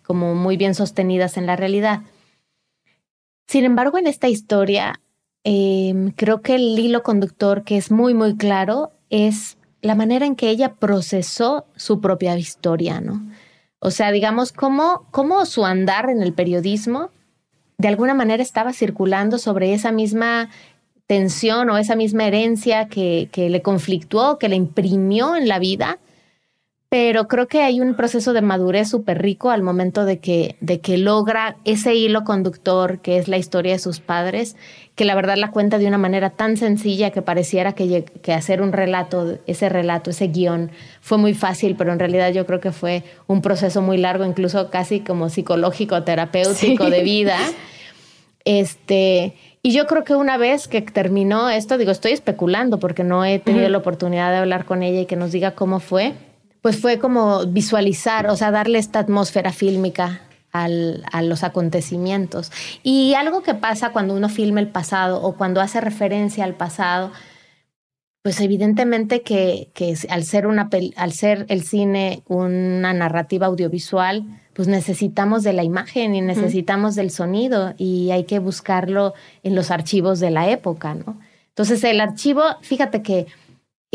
[0.04, 2.02] como muy bien sostenidas en la realidad.
[3.48, 5.00] Sin embargo, en esta historia,
[5.44, 10.36] em, creo que el hilo conductor que es muy, muy claro es la manera en
[10.36, 13.22] que ella procesó su propia historia, ¿no?
[13.80, 17.12] O sea, digamos, cómo, cómo su andar en el periodismo
[17.78, 20.50] de alguna manera estaba circulando sobre esa misma
[21.08, 26.00] tensión o esa misma herencia que, que le conflictuó, que le imprimió en la vida
[26.96, 30.80] pero creo que hay un proceso de madurez súper rico al momento de que, de
[30.80, 34.56] que logra ese hilo conductor que es la historia de sus padres,
[34.96, 38.62] que la verdad la cuenta de una manera tan sencilla que pareciera que, que hacer
[38.62, 42.72] un relato, ese relato, ese guion, fue muy fácil, pero en realidad yo creo que
[42.72, 47.38] fue un proceso muy largo, incluso casi como psicológico, terapéutico de vida.
[48.48, 49.34] Este,
[49.66, 53.40] y yo creo que una vez que terminó esto, digo, estoy especulando porque no he
[53.40, 56.14] tenido la oportunidad de hablar con ella y que nos diga cómo fue
[56.66, 62.52] pues fue como visualizar, o sea, darle esta atmósfera fílmica a los acontecimientos.
[62.82, 67.12] Y algo que pasa cuando uno filma el pasado o cuando hace referencia al pasado,
[68.24, 69.70] pues evidentemente que,
[70.10, 74.26] al, ser una, al ser el cine una narrativa audiovisual,
[74.56, 79.14] pues necesitamos de la imagen y necesitamos del sonido y hay que buscarlo
[79.44, 81.20] en los archivos de la época, ¿no?
[81.50, 83.28] Entonces el archivo, fíjate que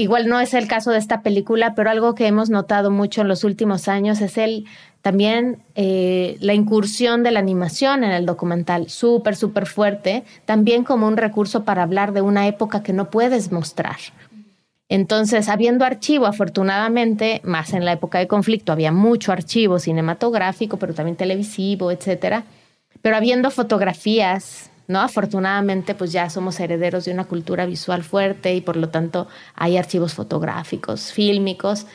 [0.00, 3.28] Igual no es el caso de esta película, pero algo que hemos notado mucho en
[3.28, 4.64] los últimos años es el
[5.02, 11.06] también eh, la incursión de la animación en el documental, súper, súper fuerte, también como
[11.06, 13.96] un recurso para hablar de una época que no puedes mostrar.
[14.90, 20.94] Entonces, habiendo archivo, afortunadamente, más en la época de conflicto, había mucho archivo cinematográfico, pero
[20.94, 22.42] también televisivo, etcétera.
[23.00, 25.00] Pero habiendo fotografías, ¿no?
[25.00, 29.76] Afortunadamente, pues ya somos herederos de una cultura visual fuerte y por lo tanto hay
[29.76, 31.86] archivos fotográficos, fílmicos.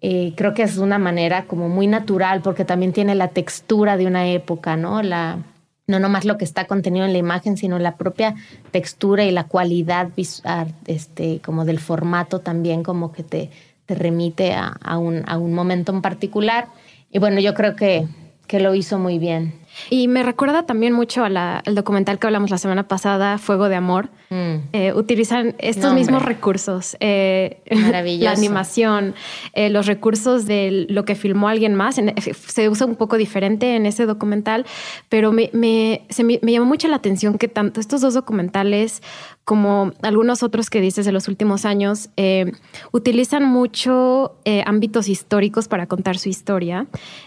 [0.00, 4.06] Eh, creo que es una manera como muy natural porque también tiene la textura de
[4.06, 5.02] una época, ¿no?
[5.02, 5.38] La,
[5.86, 8.34] no nomás lo que está contenido en la imagen, sino la propia
[8.70, 13.50] textura y la cualidad visual, este, como del formato también como que te,
[13.86, 16.68] te remite a, un, a un momento en particular.
[17.10, 18.06] Y bueno, yo creo que,
[18.46, 19.54] que lo hizo muy bien.
[19.90, 24.10] Y me recuerda también mucho al documental que hablamos la semana pasada, Fuego de Amor.
[24.30, 24.54] Mm.
[24.72, 26.96] Eh, utilizan estos mismos recursos.
[27.00, 27.62] Eh,
[28.20, 29.14] la animación,
[29.52, 31.96] eh, los recursos de lo que filmó alguien más.
[31.96, 34.66] se usa un poco diferente en ese documental,
[35.08, 39.02] pero me, me, me, me llamó mucho la atención que tanto estos dos documentales
[39.44, 42.52] como algunos otros que dices de los últimos años, eh,
[42.92, 46.86] utilizan mucho eh, ámbitos históricos para contar su historia,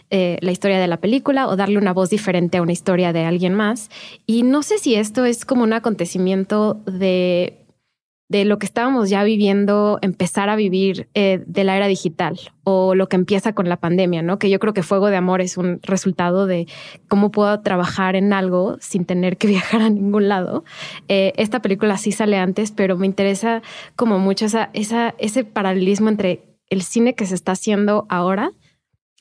[0.10, 3.26] eh, la historia de la película o darle una voz diferente a una historia de
[3.26, 3.90] alguien más.
[4.26, 7.67] Y no sé si esto es como un acontecimiento de
[8.30, 12.94] de lo que estábamos ya viviendo, empezar a vivir eh, de la era digital o
[12.94, 14.38] lo que empieza con la pandemia, ¿no?
[14.38, 16.68] Que yo creo que Fuego de Amor es un resultado de
[17.08, 20.66] cómo puedo trabajar en algo sin tener que viajar a ningún lado.
[21.08, 23.62] Eh, esta película sí sale antes, pero me interesa
[23.96, 28.52] como mucho esa, ese paralelismo entre el cine que se está haciendo ahora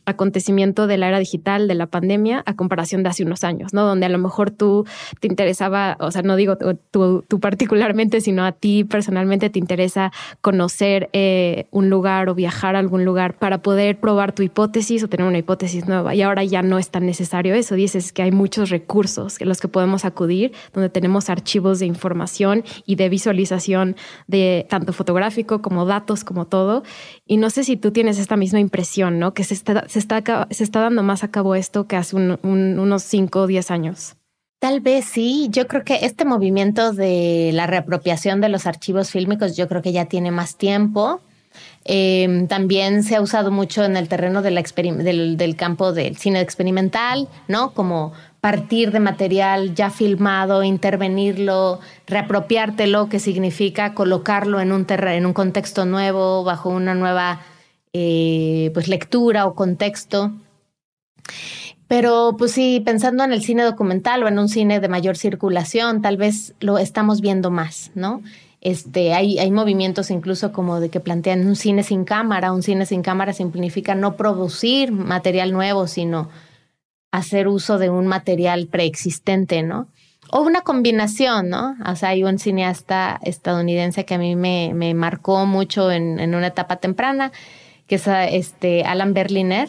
[0.07, 3.85] acontecimiento de la era digital, de la pandemia, a comparación de hace unos años, ¿no?
[3.85, 4.87] Donde a lo mejor tú
[5.21, 11.11] te interesaba, o sea, no digo tú, particularmente, sino a ti personalmente te interesa conocer
[11.13, 15.27] eh, un lugar o viajar a algún lugar para poder probar tu hipótesis o tener
[15.27, 16.15] una hipótesis nueva.
[16.15, 17.75] Y ahora ya no es tan necesario eso.
[17.75, 22.65] Dices que hay muchos recursos en los que podemos acudir, donde tenemos archivos de información
[22.87, 23.97] y de visualización
[24.29, 26.85] de tanto fotográfico como datos, como todo.
[27.27, 29.35] Y no sé si tú tienes esta misma impresión, ¿no?
[29.35, 33.03] Que se está se está, se está dando más a cabo esto que hace unos
[33.03, 34.17] 5 o 10 años.
[34.59, 35.49] Tal vez sí.
[35.51, 39.93] Yo creo que este movimiento de la reapropiación de los archivos fílmicos, yo creo que
[39.93, 41.23] ya tiene más tiempo.
[41.85, 47.73] Em, también se ha usado mucho en el terreno del, campo del cine experimental, ¿no?
[47.73, 55.33] Como partir de material ya filmado, intervenirlo, reapropiártelo, que significa colocarlo en un, en un
[55.33, 57.41] contexto nuevo, bajo una nueva
[57.99, 60.33] eh, pues lectura o contexto.
[61.89, 66.03] Pero pues sí, pensando en el cine documental o en un cine de mayor circulación,
[66.03, 68.21] tal vez lo estamos viendo más, ¿no?
[68.61, 72.53] Este, hay, hay movimientos incluso como de que plantean un cine sin cámara.
[72.53, 76.29] Un cine sin cámara significa no producir material nuevo, sino
[77.13, 79.89] hacer uso de un material preexistente, ¿no?
[80.31, 81.77] O una combinación, ¿no?
[81.87, 86.77] O sea, hay un cineasta estadounidense que a mí me, marcó mucho en una etapa
[86.77, 87.33] temprana,
[87.87, 89.69] que es este Alan Berliner,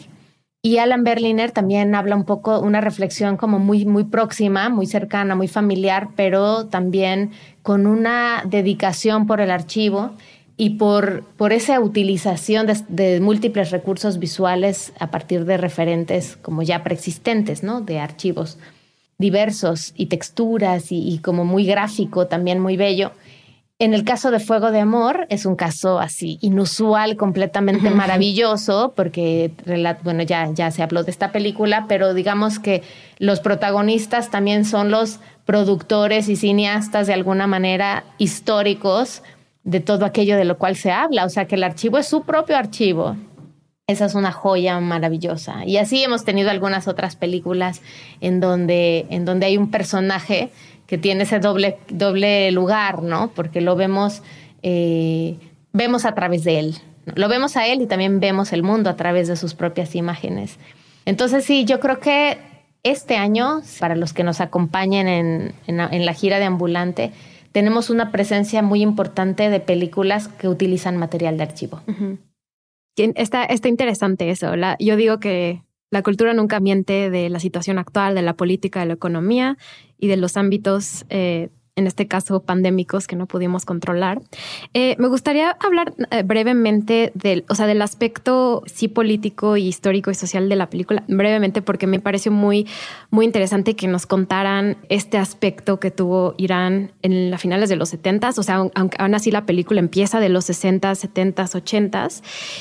[0.60, 5.36] Y Alan Berliner también habla un poco, una reflexión como muy, muy próxima, muy cercana,
[5.36, 7.30] muy familiar, pero también
[7.62, 10.10] con una dedicación por el archivo
[10.56, 16.82] y por, por esa utilización de, múltiples recursos visuales a partir de referentes como ya
[16.82, 17.80] preexistentes, ¿no?
[17.80, 18.58] De archivos
[19.18, 23.12] diversos y texturas y, y como muy gráfico, también muy bello.
[23.80, 29.52] En el caso de Fuego de Amor es un caso así inusual, completamente maravilloso, porque
[30.02, 32.82] bueno, ya, ya se habló de esta película, pero digamos que
[33.18, 39.22] los protagonistas también son los productores y cineastas de alguna manera históricos
[39.62, 42.22] de todo aquello de lo cual se habla, o sea que el archivo es su
[42.22, 43.16] propio archivo.
[43.86, 45.64] Esa es una joya maravillosa.
[45.64, 47.80] Y así hemos tenido algunas otras películas
[48.20, 50.50] en donde, en donde hay un personaje
[50.88, 53.30] que tiene ese doble, doble lugar, ¿no?
[53.34, 54.22] Porque lo vemos,
[54.62, 55.36] eh,
[55.74, 56.76] vemos a través de él.
[57.14, 60.58] Lo vemos a él y también vemos el mundo a través de sus propias imágenes.
[61.04, 62.38] Entonces sí, yo creo que
[62.84, 67.12] este año, para los que nos acompañen en, en, la gira de Ambulante,
[67.52, 71.82] tenemos una presencia muy importante de películas que utilizan material de archivo.
[72.96, 74.52] está, está interesante eso.
[74.78, 78.86] yo digo que la cultura nunca miente de la situación actual, de la política, de
[78.86, 79.56] la economía
[79.98, 81.48] y de los ámbitos eh,
[81.78, 84.20] en este caso pandémicos que no pudimos controlar.
[84.74, 90.10] Eh, me gustaría hablar eh, brevemente del, o sea, del aspecto sí político y histórico
[90.10, 92.66] y social de la película, brevemente porque me pareció muy,
[93.10, 97.88] muy interesante que nos contaran este aspecto que tuvo Irán en las finales de los
[97.90, 102.08] 70 o sea, aunque aún así la película empieza de los 60, 70, 80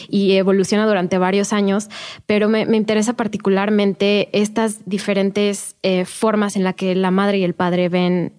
[0.10, 1.90] y evoluciona durante varios años,
[2.26, 7.54] pero me, interesa particularmente estas diferentes eh, formas en las que la madre y el
[7.54, 8.34] padre ven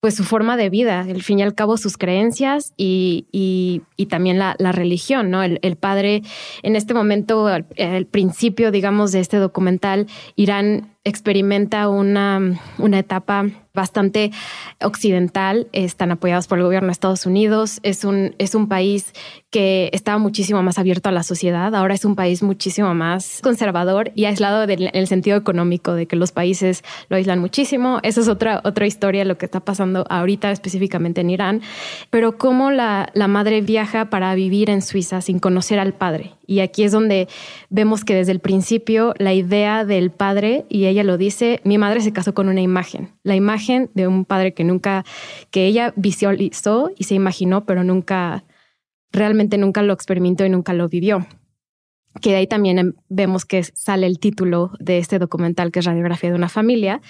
[0.00, 4.38] pues su forma de vida, al fin y al cabo sus creencias y, y, también
[4.38, 5.42] la, la, religión, ¿no?
[5.42, 6.22] El, el, padre,
[6.62, 7.66] en este momento, al,
[8.06, 10.06] principio, digamos, de este documental,
[10.36, 12.40] Irán experimenta una,
[12.78, 13.46] una etapa
[13.78, 14.32] bastante
[14.82, 19.12] occidental, están apoyados por el gobierno de Estados Unidos, es un, es un país
[19.50, 24.10] que estaba muchísimo más abierto a la sociedad, ahora es un país muchísimo más conservador
[24.16, 28.00] y aislado en el sentido económico, de que los países lo aíslan muchísimo.
[28.02, 31.62] Esa es otra, otra historia, lo que está pasando ahorita específicamente en Irán,
[32.10, 36.32] pero cómo la, la madre viaja para vivir en Suiza sin conocer al padre.
[36.46, 37.28] Y aquí es donde
[37.68, 42.00] vemos que desde el principio la idea del padre, y ella lo dice, mi madre
[42.00, 45.04] se casó con una imagen, la imagen de un padre que nunca,
[45.50, 48.44] que ella visualizó y se imaginó, pero nunca,
[49.12, 51.26] realmente nunca lo experimentó y nunca lo vivió
[52.20, 55.84] que de ahí también em, vemos que sale el título de este documental, que es
[55.84, 57.00] Radiografía de una familia,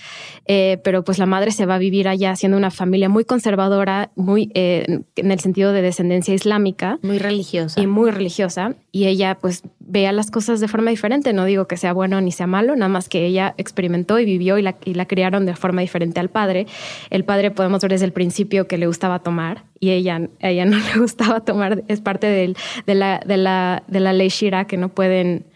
[0.46, 4.10] eh, pero pues la madre se va a vivir allá siendo una familia muy conservadora,
[4.16, 6.98] muy eh, en el sentido de descendencia islámica.
[7.02, 7.80] Muy religiosa.
[7.80, 11.76] Y muy religiosa, y ella pues vea las cosas de forma diferente, no digo que
[11.76, 14.94] sea bueno ni sea malo, nada más que ella experimentó y vivió y la, y
[14.94, 16.66] la criaron de forma diferente al padre.
[17.10, 20.76] El padre podemos ver desde el principio que le gustaba tomar y ella, ella no
[20.76, 22.54] le gustaba tomar, es parte de,
[22.94, 25.46] la, de, la, de la ley Shira que no pueden,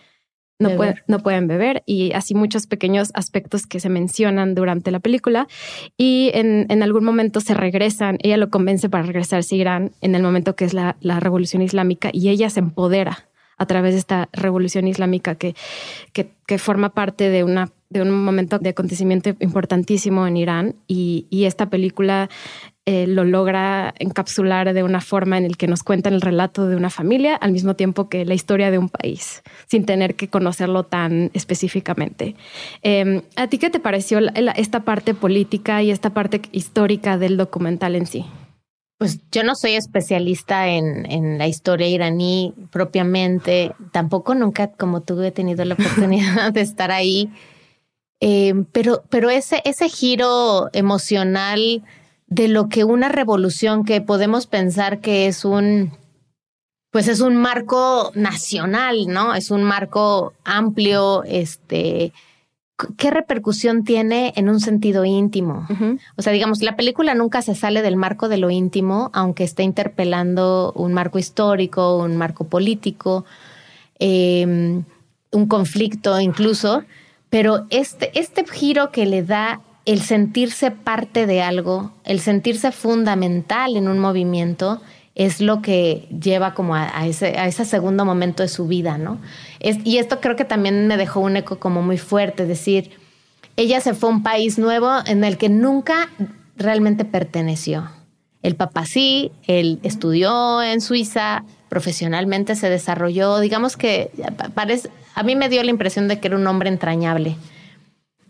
[0.59, 0.71] no,
[1.07, 1.83] no pueden beber.
[1.85, 5.47] Y así muchos pequeños aspectos que se mencionan durante la película.
[5.99, 10.15] Y en, en algún momento se regresan, ella lo convence para regresarse a Irán en
[10.15, 13.29] el momento que es la, la revolución islámica y ella se empodera
[13.63, 15.55] a través de esta revolución islámica que,
[16.13, 21.45] que, forma parte de una de un momento de acontecimiento importantísimo en Irán y, y
[21.45, 22.29] esta película
[22.85, 26.75] eh, lo logra encapsular de una forma en el que nos cuentan el relato de
[26.75, 30.83] una familia al mismo tiempo que la historia de un país, sin tener que conocerlo
[30.83, 32.35] tan específicamente.
[32.83, 34.19] Em, ¿A ti qué te pareció
[34.57, 38.27] esta parte política y esta parte histórica del documental en sí?
[39.03, 45.21] Pues yo no soy especialista en, en, la historia iraní propiamente, tampoco nunca como tú
[45.23, 47.29] he tenido la oportunidad de estar ahí,
[48.21, 51.83] em, pero, pero ese, ese giro emocional
[52.29, 55.99] de lo que una revolución que podemos pensar que es un,
[56.93, 59.35] pues es un marco nacional, ¿no?
[59.35, 62.13] Es un marco amplio, este,
[62.97, 65.67] ¿qué repercusión tiene en un sentido íntimo?
[66.17, 69.63] O sea, digamos, la película nunca se sale del marco de lo íntimo, aunque esté
[69.63, 73.25] interpelando un marco histórico, un marco político,
[73.99, 74.85] em,
[75.31, 76.85] un conflicto incluso,
[77.31, 83.77] pero este, este giro que le da el sentirse parte de algo, el sentirse fundamental
[83.77, 84.81] en un movimiento,
[85.15, 89.21] es lo que lleva como a, ese, a ese, segundo momento de su vida, ¿no?
[89.61, 92.91] y esto creo que también me dejó un eco como muy fuerte, decir,
[93.57, 96.09] ella se fue a un país nuevo en el que nunca
[96.57, 97.91] realmente perteneció.
[98.43, 104.11] El papá sí, él estudió en Suiza, profesionalmente se desarrolló, digamos que
[104.55, 107.37] parece, a mí me dio la impresión de que era un hombre entrañable.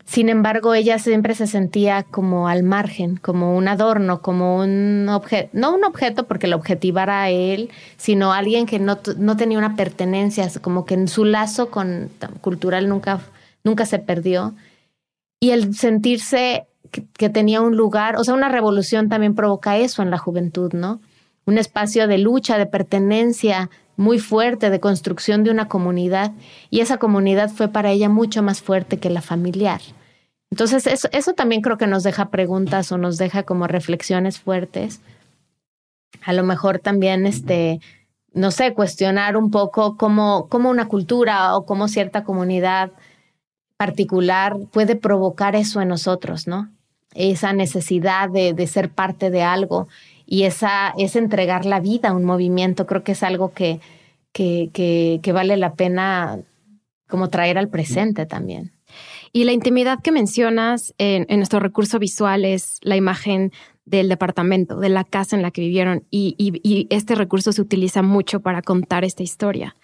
[0.05, 5.49] Sin embargo, ella siempre se sentía como al margen, como un adorno, como un objeto,
[5.53, 9.75] no un objeto porque lo objetivara a él, sino alguien que no, no, tenía una
[9.75, 12.09] pertenencia, como que en su lazo con,
[12.41, 13.21] cultural nunca,
[13.63, 14.53] nunca se perdió.
[15.39, 20.01] Y el sentirse que, que tenía un lugar, o sea, una revolución también provoca eso
[20.01, 20.99] en la juventud, ¿no?
[21.45, 26.31] Un espacio de lucha, de pertenencia, muy fuerte de construcción de una comunidad
[26.69, 29.81] y esa comunidad fue para ella mucho más fuerte que la familiar.
[30.51, 35.01] Entonces, eso, eso también creo que nos deja preguntas o nos deja como reflexiones fuertes.
[36.23, 37.79] A lo mejor también, este,
[38.33, 42.91] no sé, cuestionar un poco cómo, cómo una cultura o cómo cierta comunidad
[43.77, 46.69] particular puede provocar eso en nosotros, ¿no?
[47.15, 49.87] Esa necesidad de, de ser parte de algo
[50.25, 52.85] y esa es entregar la vida a un movimiento.
[52.85, 53.79] Creo que es algo que,
[54.31, 54.69] que,
[55.21, 56.39] que, vale la pena
[57.07, 58.73] como traer al presente también.
[59.31, 63.51] Y la intimidad que mencionas en, nuestro recurso visual es la imagen
[63.85, 66.03] del departamento, de la casa en la que vivieron.
[66.09, 69.75] Y, y, este recurso se utiliza mucho para contar esta historia.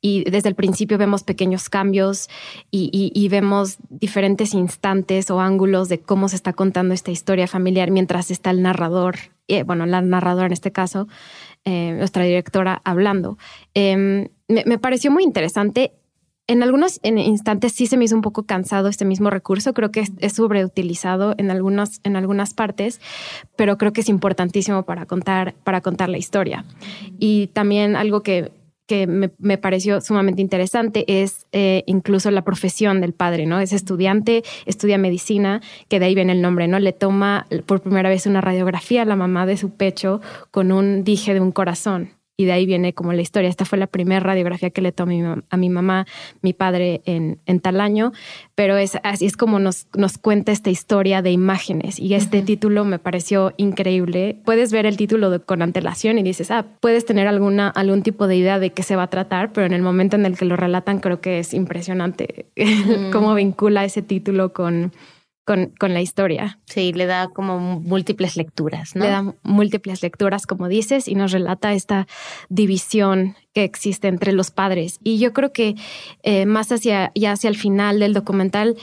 [0.00, 2.28] Y desde el principio vemos pequeños cambios
[2.70, 8.30] y, vemos diferentes instantes o ángulos de cómo se está contando esta historia familiar mientras
[8.30, 9.16] está el narrador
[9.48, 11.06] eh, bueno, la narradora en este caso,
[11.64, 13.36] eh, nuestra directora, hablando.
[13.74, 15.92] Em, me, pareció muy interesante.
[16.46, 19.72] En algunos instantes sí se me hizo un poco cansado este mismo recurso.
[19.72, 23.00] Creo que es, sobreutilizado en algunas, en algunas partes,
[23.56, 26.64] pero creo que es importantísimo para contar, para contar la historia.
[27.18, 28.52] Y también algo que
[28.86, 33.60] que me, pareció sumamente interesante es eh, incluso la profesión del padre, ¿no?
[33.60, 36.78] Es estudiante, estudia medicina, que de ahí viene el nombre, ¿no?
[36.78, 40.20] Le toma por primera vez una radiografía a la mamá de su pecho
[40.50, 43.48] con un dije de un corazón y de ahí viene como la historia.
[43.48, 46.06] Esta fue la primera radiografía que le tomé a mi mamá,
[46.42, 48.12] mi padre en, en tal año,
[48.54, 52.84] pero es así es como nos, nos cuenta esta historia de imágenes y este título
[52.84, 54.40] me pareció increíble.
[54.44, 58.36] Puedes ver el título con antelación y dices, ah, puedes tener alguna, algún tipo de
[58.36, 60.56] idea de qué se va a tratar, pero en el momento en el que lo
[60.56, 62.46] relatan creo que es impresionante
[63.12, 64.92] cómo vincula ese título con
[65.44, 66.58] con, con, la historia.
[66.66, 69.04] Sí, le da como múltiples lecturas, ¿no?
[69.04, 72.06] Le da múltiples lecturas, como dices, y nos relata esta
[72.48, 74.98] división que existe entre los padres.
[75.02, 75.74] Y yo creo que
[76.22, 78.76] eh, más hacia, ya hacia el final del documental,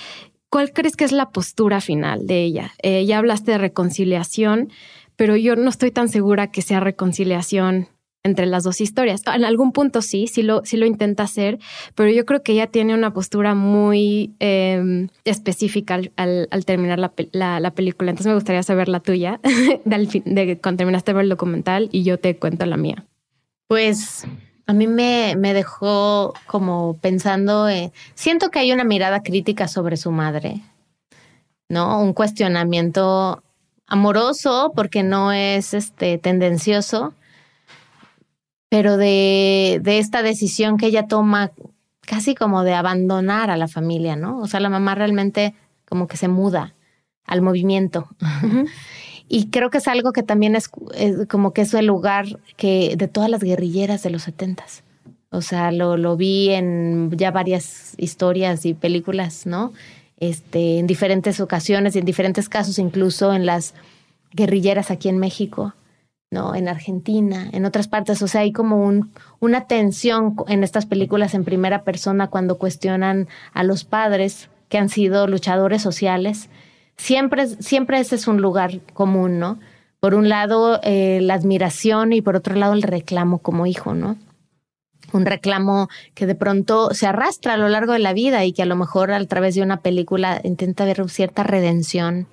[0.50, 2.74] ¿cuál crees que es la postura final de ella?
[2.84, 4.72] Eh, ya hablaste de reconciliación,
[5.16, 7.90] pero yo no estoy tan segura que sea reconciliación
[8.24, 9.22] entre las dos historias.
[9.34, 11.60] En algún punto sí, sí lo, sí lo intenta hacer,
[11.96, 18.12] pero yo creo que ella tiene una postura muy em, específica al, terminar la, película.
[18.12, 19.40] Entonces me gustaría saber la tuya,
[19.86, 23.06] de, de, cuando terminaste ver el documental y yo te cuento la mía.
[23.68, 24.26] Pues
[24.68, 27.68] a mí me, me dejó como pensando,
[28.14, 30.62] siento que hay una mirada crítica sobre su madre,
[31.70, 32.02] ¿no?
[32.02, 33.42] Un cuestionamiento
[33.88, 37.14] amoroso porque no es este tendencioso
[38.72, 41.52] pero de, de esta decisión que ella toma
[42.08, 44.40] casi como de abandonar a la familia, ¿no?
[44.40, 45.54] O sea, la mamá realmente
[45.90, 46.74] como que se muda
[47.26, 48.08] al movimiento.
[49.28, 50.70] y creo que es algo que también es,
[51.28, 54.84] como que es el lugar que de todas las guerrilleras de los setentas.
[55.32, 59.74] O sea, lo, lo vi en ya varias historias y películas, ¿no?
[60.18, 63.74] Este, en diferentes ocasiones y en diferentes casos, incluso en las
[64.32, 65.74] guerrilleras aquí en México.
[66.32, 66.56] ¿No?
[66.56, 68.22] En Argentina, en otras partes.
[68.22, 73.28] O sea, hay como un, una tensión en estas películas en primera persona cuando cuestionan
[73.54, 76.50] a los padres que han sido luchadores sociales.
[76.96, 79.60] Siempre, siempre ese es un lugar común, ¿no?
[80.00, 84.16] Por un lado, eh, la admiración y por otro lado, el reclamo como hijo, ¿no?
[85.12, 88.62] Un reclamo que de pronto se arrastra a lo largo de la vida y que
[88.62, 92.28] a lo mejor a través de una película intenta ver cierta redención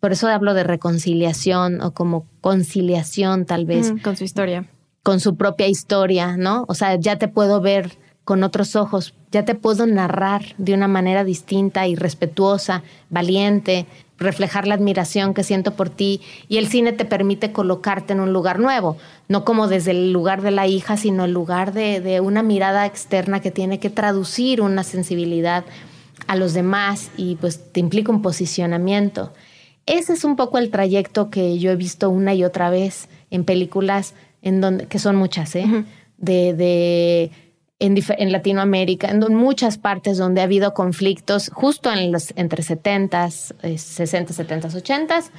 [0.00, 3.92] por eso hablo de reconciliación o como conciliación tal vez.
[4.02, 4.66] con su historia.
[5.02, 6.64] Con su propia historia, ¿no?
[6.68, 10.88] O sea, ya te puedo ver con otros ojos, ya te puedo narrar de una
[10.88, 13.86] manera distinta y respetuosa, valiente,
[14.18, 18.32] reflejar la admiración que siento por ti y el cine te permite colocarte en un
[18.32, 18.98] lugar nuevo,
[19.28, 22.86] no como desde el lugar de la hija, sino el lugar de, de una mirada
[22.86, 25.64] externa que tiene que traducir una sensibilidad
[26.26, 29.32] a los demás y pues te implica un posicionamiento.
[29.90, 33.44] Ese es un poco el trayecto que yo he visto una y otra vez en
[33.44, 35.66] películas en donde, que son muchas, ¿eh?
[36.16, 37.32] de, de
[37.80, 44.32] en, Latinoamérica, en muchas partes donde ha habido conflictos justo en los, entre 70s, 60,
[44.32, 45.30] 70s, 80s,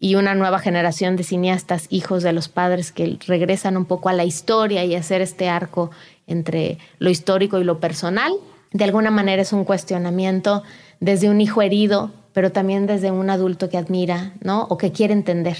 [0.00, 4.14] y una nueva generación de cineastas, hijos de los padres, que regresan un poco a
[4.14, 5.92] la historia y hacer este arco
[6.26, 8.32] entre lo histórico y lo personal.
[8.72, 10.64] De alguna manera es un cuestionamiento
[10.98, 14.64] desde un hijo herido, pero también desde un adulto que admira, ¿no?
[14.64, 15.56] O que quiere entender.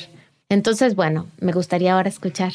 [0.50, 2.52] Entonces, bueno, me gustaría ahora escuchar.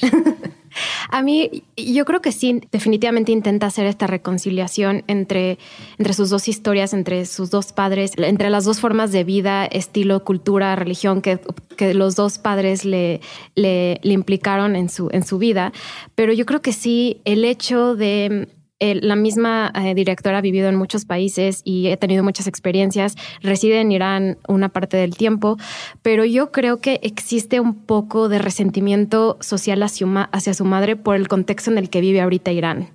[1.10, 5.58] A mí, yo creo que sí, definitivamente intenta hacer esta reconciliación entre,
[5.98, 10.24] entre sus dos historias, entre sus dos padres, entre las dos formas de vida, estilo,
[10.24, 11.40] cultura, religión que,
[11.76, 13.22] que los dos padres le,
[13.56, 15.74] le, implicaron en su, en su vida.
[16.14, 18.50] Pero yo creo que sí, el hecho de
[18.82, 23.80] la misma eh, directora ha vivido en muchos países y ha tenido muchas experiencias, reside
[23.80, 25.58] en Irán una parte del tiempo,
[26.02, 31.16] pero yo creo que existe un poco de resentimiento social hacia, hacia su madre por
[31.16, 32.90] el contexto en el que vive ahorita Irán.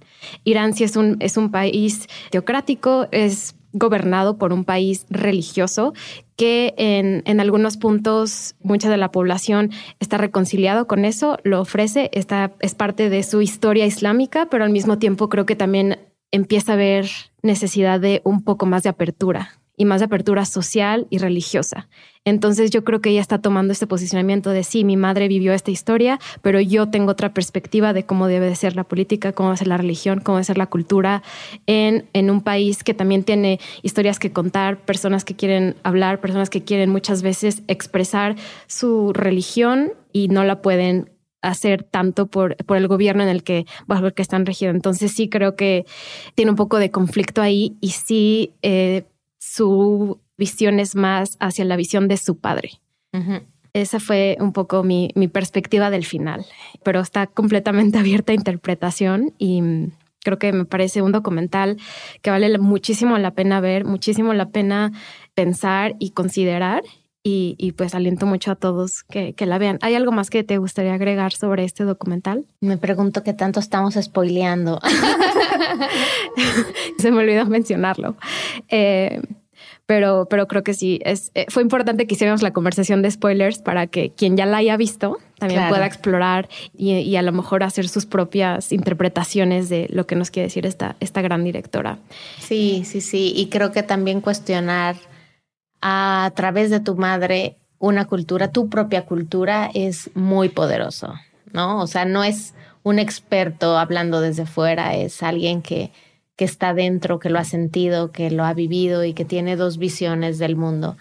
[0.45, 5.95] Irán sí es un, es un país teocrático, es gobernado por un país religioso
[6.37, 9.71] que en, en, algunos puntos mucha de la población
[10.01, 14.71] está reconciliado con eso, lo ofrece, está, es parte de su historia islámica, pero al
[14.71, 15.99] mismo tiempo creo que también
[16.31, 17.09] empieza a haber
[17.43, 21.89] necesidad de un poco más de apertura y más de apertura social y religiosa.
[22.25, 25.71] Entonces yo creo que ella está tomando este posicionamiento de sí, mi madre vivió esta
[25.71, 29.59] historia, pero yo tengo otra perspectiva de cómo debe de ser la política, cómo debe
[29.59, 31.23] ser la religión, cómo debe ser la cultura
[31.67, 36.51] en, en un país que también tiene historias que contar, personas que quieren hablar, personas
[36.51, 38.35] que quieren muchas veces expresar
[38.67, 41.11] su religión y no la pueden
[41.43, 44.75] hacer tanto por, por el gobierno en el que, bajo el que están regidos.
[44.75, 45.87] Entonces sí creo que
[46.35, 48.55] tiene un poco de conflicto ahí y sí...
[48.63, 49.05] Eh,
[49.47, 52.81] su visión es más hacia la visión de su padre.
[53.73, 56.45] Esa fue un poco mi, perspectiva del final,
[56.83, 59.63] pero está completamente abierta a interpretación y
[60.23, 61.79] creo que me parece un documental
[62.23, 64.93] que vale muchísimo la pena ver, muchísimo la pena
[65.35, 66.83] pensar y considerar.
[67.29, 69.81] Y, pues aliento mucho a todos que, que, la vean.
[69.83, 72.47] ¿Hay algo más que te gustaría agregar sobre este documental?
[72.61, 74.81] Me pregunto qué tanto estamos spoileando.
[76.99, 78.17] Se me olvidó mencionarlo.
[78.69, 79.21] Eh,
[79.87, 83.59] pero, pero creo que sí, es, eh, fue importante que hiciéramos la conversación de spoilers
[83.59, 87.89] para que quien ya la haya visto también pueda explorar y, a lo mejor hacer
[87.89, 91.99] sus propias interpretaciones de lo que nos quiere decir esta, esta gran directora.
[92.41, 93.33] Sí, sí, sí.
[93.37, 94.97] Y creo que también cuestionar
[95.83, 101.15] a través de tu madre una cultura, tu propia cultura, es muy poderoso,
[101.53, 101.81] ¿no?
[101.81, 102.55] O sea, no es
[102.87, 105.91] un experto hablando desde fuera, es alguien que
[106.37, 109.79] que está dentro, que lo ha sentido, que lo ha vivido y que tiene dos
[109.79, 110.97] visiones del mundo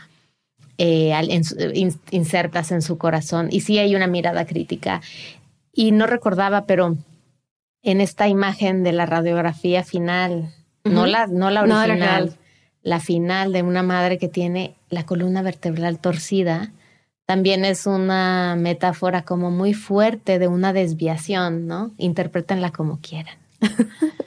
[0.78, 1.14] eh,
[2.12, 3.50] insertas en su corazón.
[3.52, 5.02] Y sí hay una mirada crítica.
[5.74, 6.98] Y no recordaba, pero
[7.84, 10.54] en esta imagen de la radiografía final,
[10.86, 12.38] no, la, no la original,
[12.82, 16.72] la final de una madre que tiene la columna vertebral torcida,
[17.26, 21.92] también es una metáfora como muy fuerte de una desviación, ¿no?
[21.98, 23.38] Interprétenla como quieran.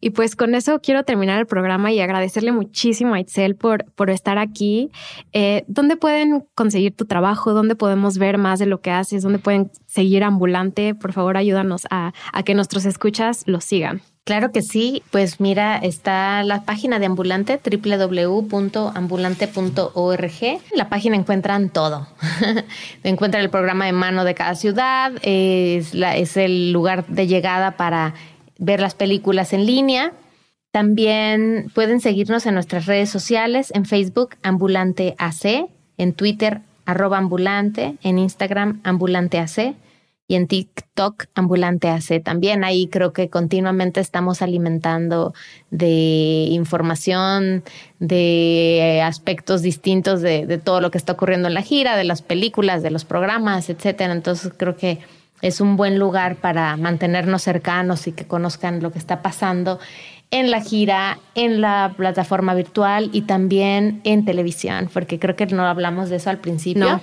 [0.00, 4.10] Y pues con eso quiero terminar el programa y agradecerle muchísimo a Itzel por, por
[4.10, 4.90] estar aquí.
[5.32, 7.52] Eh, ¿Dónde pueden conseguir tu trabajo?
[7.52, 9.22] ¿Dónde podemos ver más de lo que haces?
[9.22, 10.94] ¿Dónde pueden seguir ambulante?
[10.94, 14.02] Por favor, ayúdanos a, a que nuestros escuchas lo sigan.
[14.28, 20.42] Claro que sí, pues mira, está la página de Ambulante, www.ambulante.org.
[20.42, 22.06] En la página encuentran todo.
[23.04, 28.12] encuentran el programa de mano de cada ciudad, es, es el lugar de llegada para
[28.58, 30.12] ver las películas en línea.
[30.72, 37.96] También pueden seguirnos en nuestras redes sociales, en Facebook Ambulante AC, en Twitter arroba ambulante,
[38.02, 39.74] en Instagram ambulante AC
[40.28, 42.62] y en TikTok ambulante AC también.
[42.62, 45.32] Ahí creo que continuamente estamos alimentando
[45.70, 47.64] de información,
[47.98, 52.20] de aspectos distintos de, de todo lo que está ocurriendo en la gira, de las
[52.20, 54.12] películas, de los programas, etcétera.
[54.12, 54.98] Entonces creo que
[55.40, 59.78] es un buen lugar para mantenernos cercanos y que conozcan lo que está pasando
[60.30, 65.64] en la gira, en la plataforma virtual y también en televisión, porque creo que no
[65.66, 67.00] hablamos de eso al principio.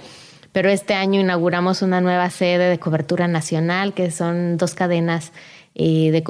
[0.56, 5.34] Pero este año inauguramos una nueva sede de cobertura nacional, que son dos cadenas
[5.74, 6.24] eh, de,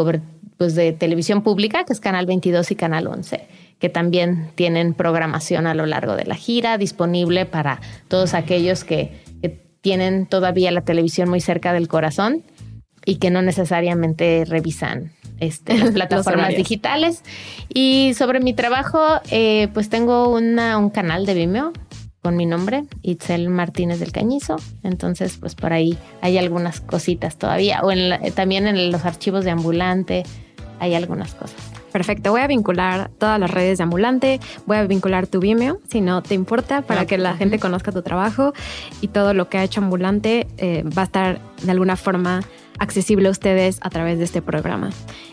[0.57, 3.47] pues de televisión pública, que es Canal 22 y Canal 11
[3.77, 9.11] que también tienen programación a lo largo de la gira disponible para todos aquellos que
[9.81, 12.41] tienen todavía la televisión muy cerca del corazón
[13.05, 17.21] y que no necesariamente revisan este, las plataformas digitales.
[17.71, 21.73] Y sobre mi trabajo, eh, pues tengo una, un canal de Vimeo
[22.25, 24.55] con mi nombre, Itzel Martínez del Cañizo.
[24.81, 27.81] Entonces, pues por ahí hay algunas cositas todavía.
[27.83, 30.23] O en también en los archivos de Ambulante
[30.79, 31.55] hay algunas cosas.
[31.95, 36.01] Perfecto, voy a vincular todas las redes de Ambulante, voy a vincular tu Vimeo, si
[36.01, 38.51] no te importa, para que la gente conozca tu trabajo
[38.99, 42.41] y todo lo que ha hecho Ambulante eh, va a estar de alguna forma
[42.79, 44.89] accesible a ustedes a través de este programa.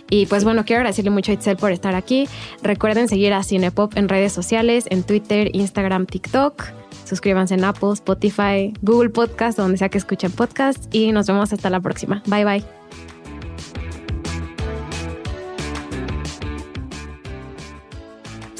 [0.08, 2.28] Y pues bueno, quiero agradecerle mucho a Itzel por estar aquí.
[2.62, 6.62] Recuerden seguir a Cinepop en redes sociales, en Twitter, Instagram, TikTok.
[7.04, 10.94] Suscríbanse en Apple, Spotify, Google Podcast, donde sea que escuchen podcast.
[10.94, 12.22] Y nos vemos hasta la próxima.
[12.28, 12.64] Bye bye.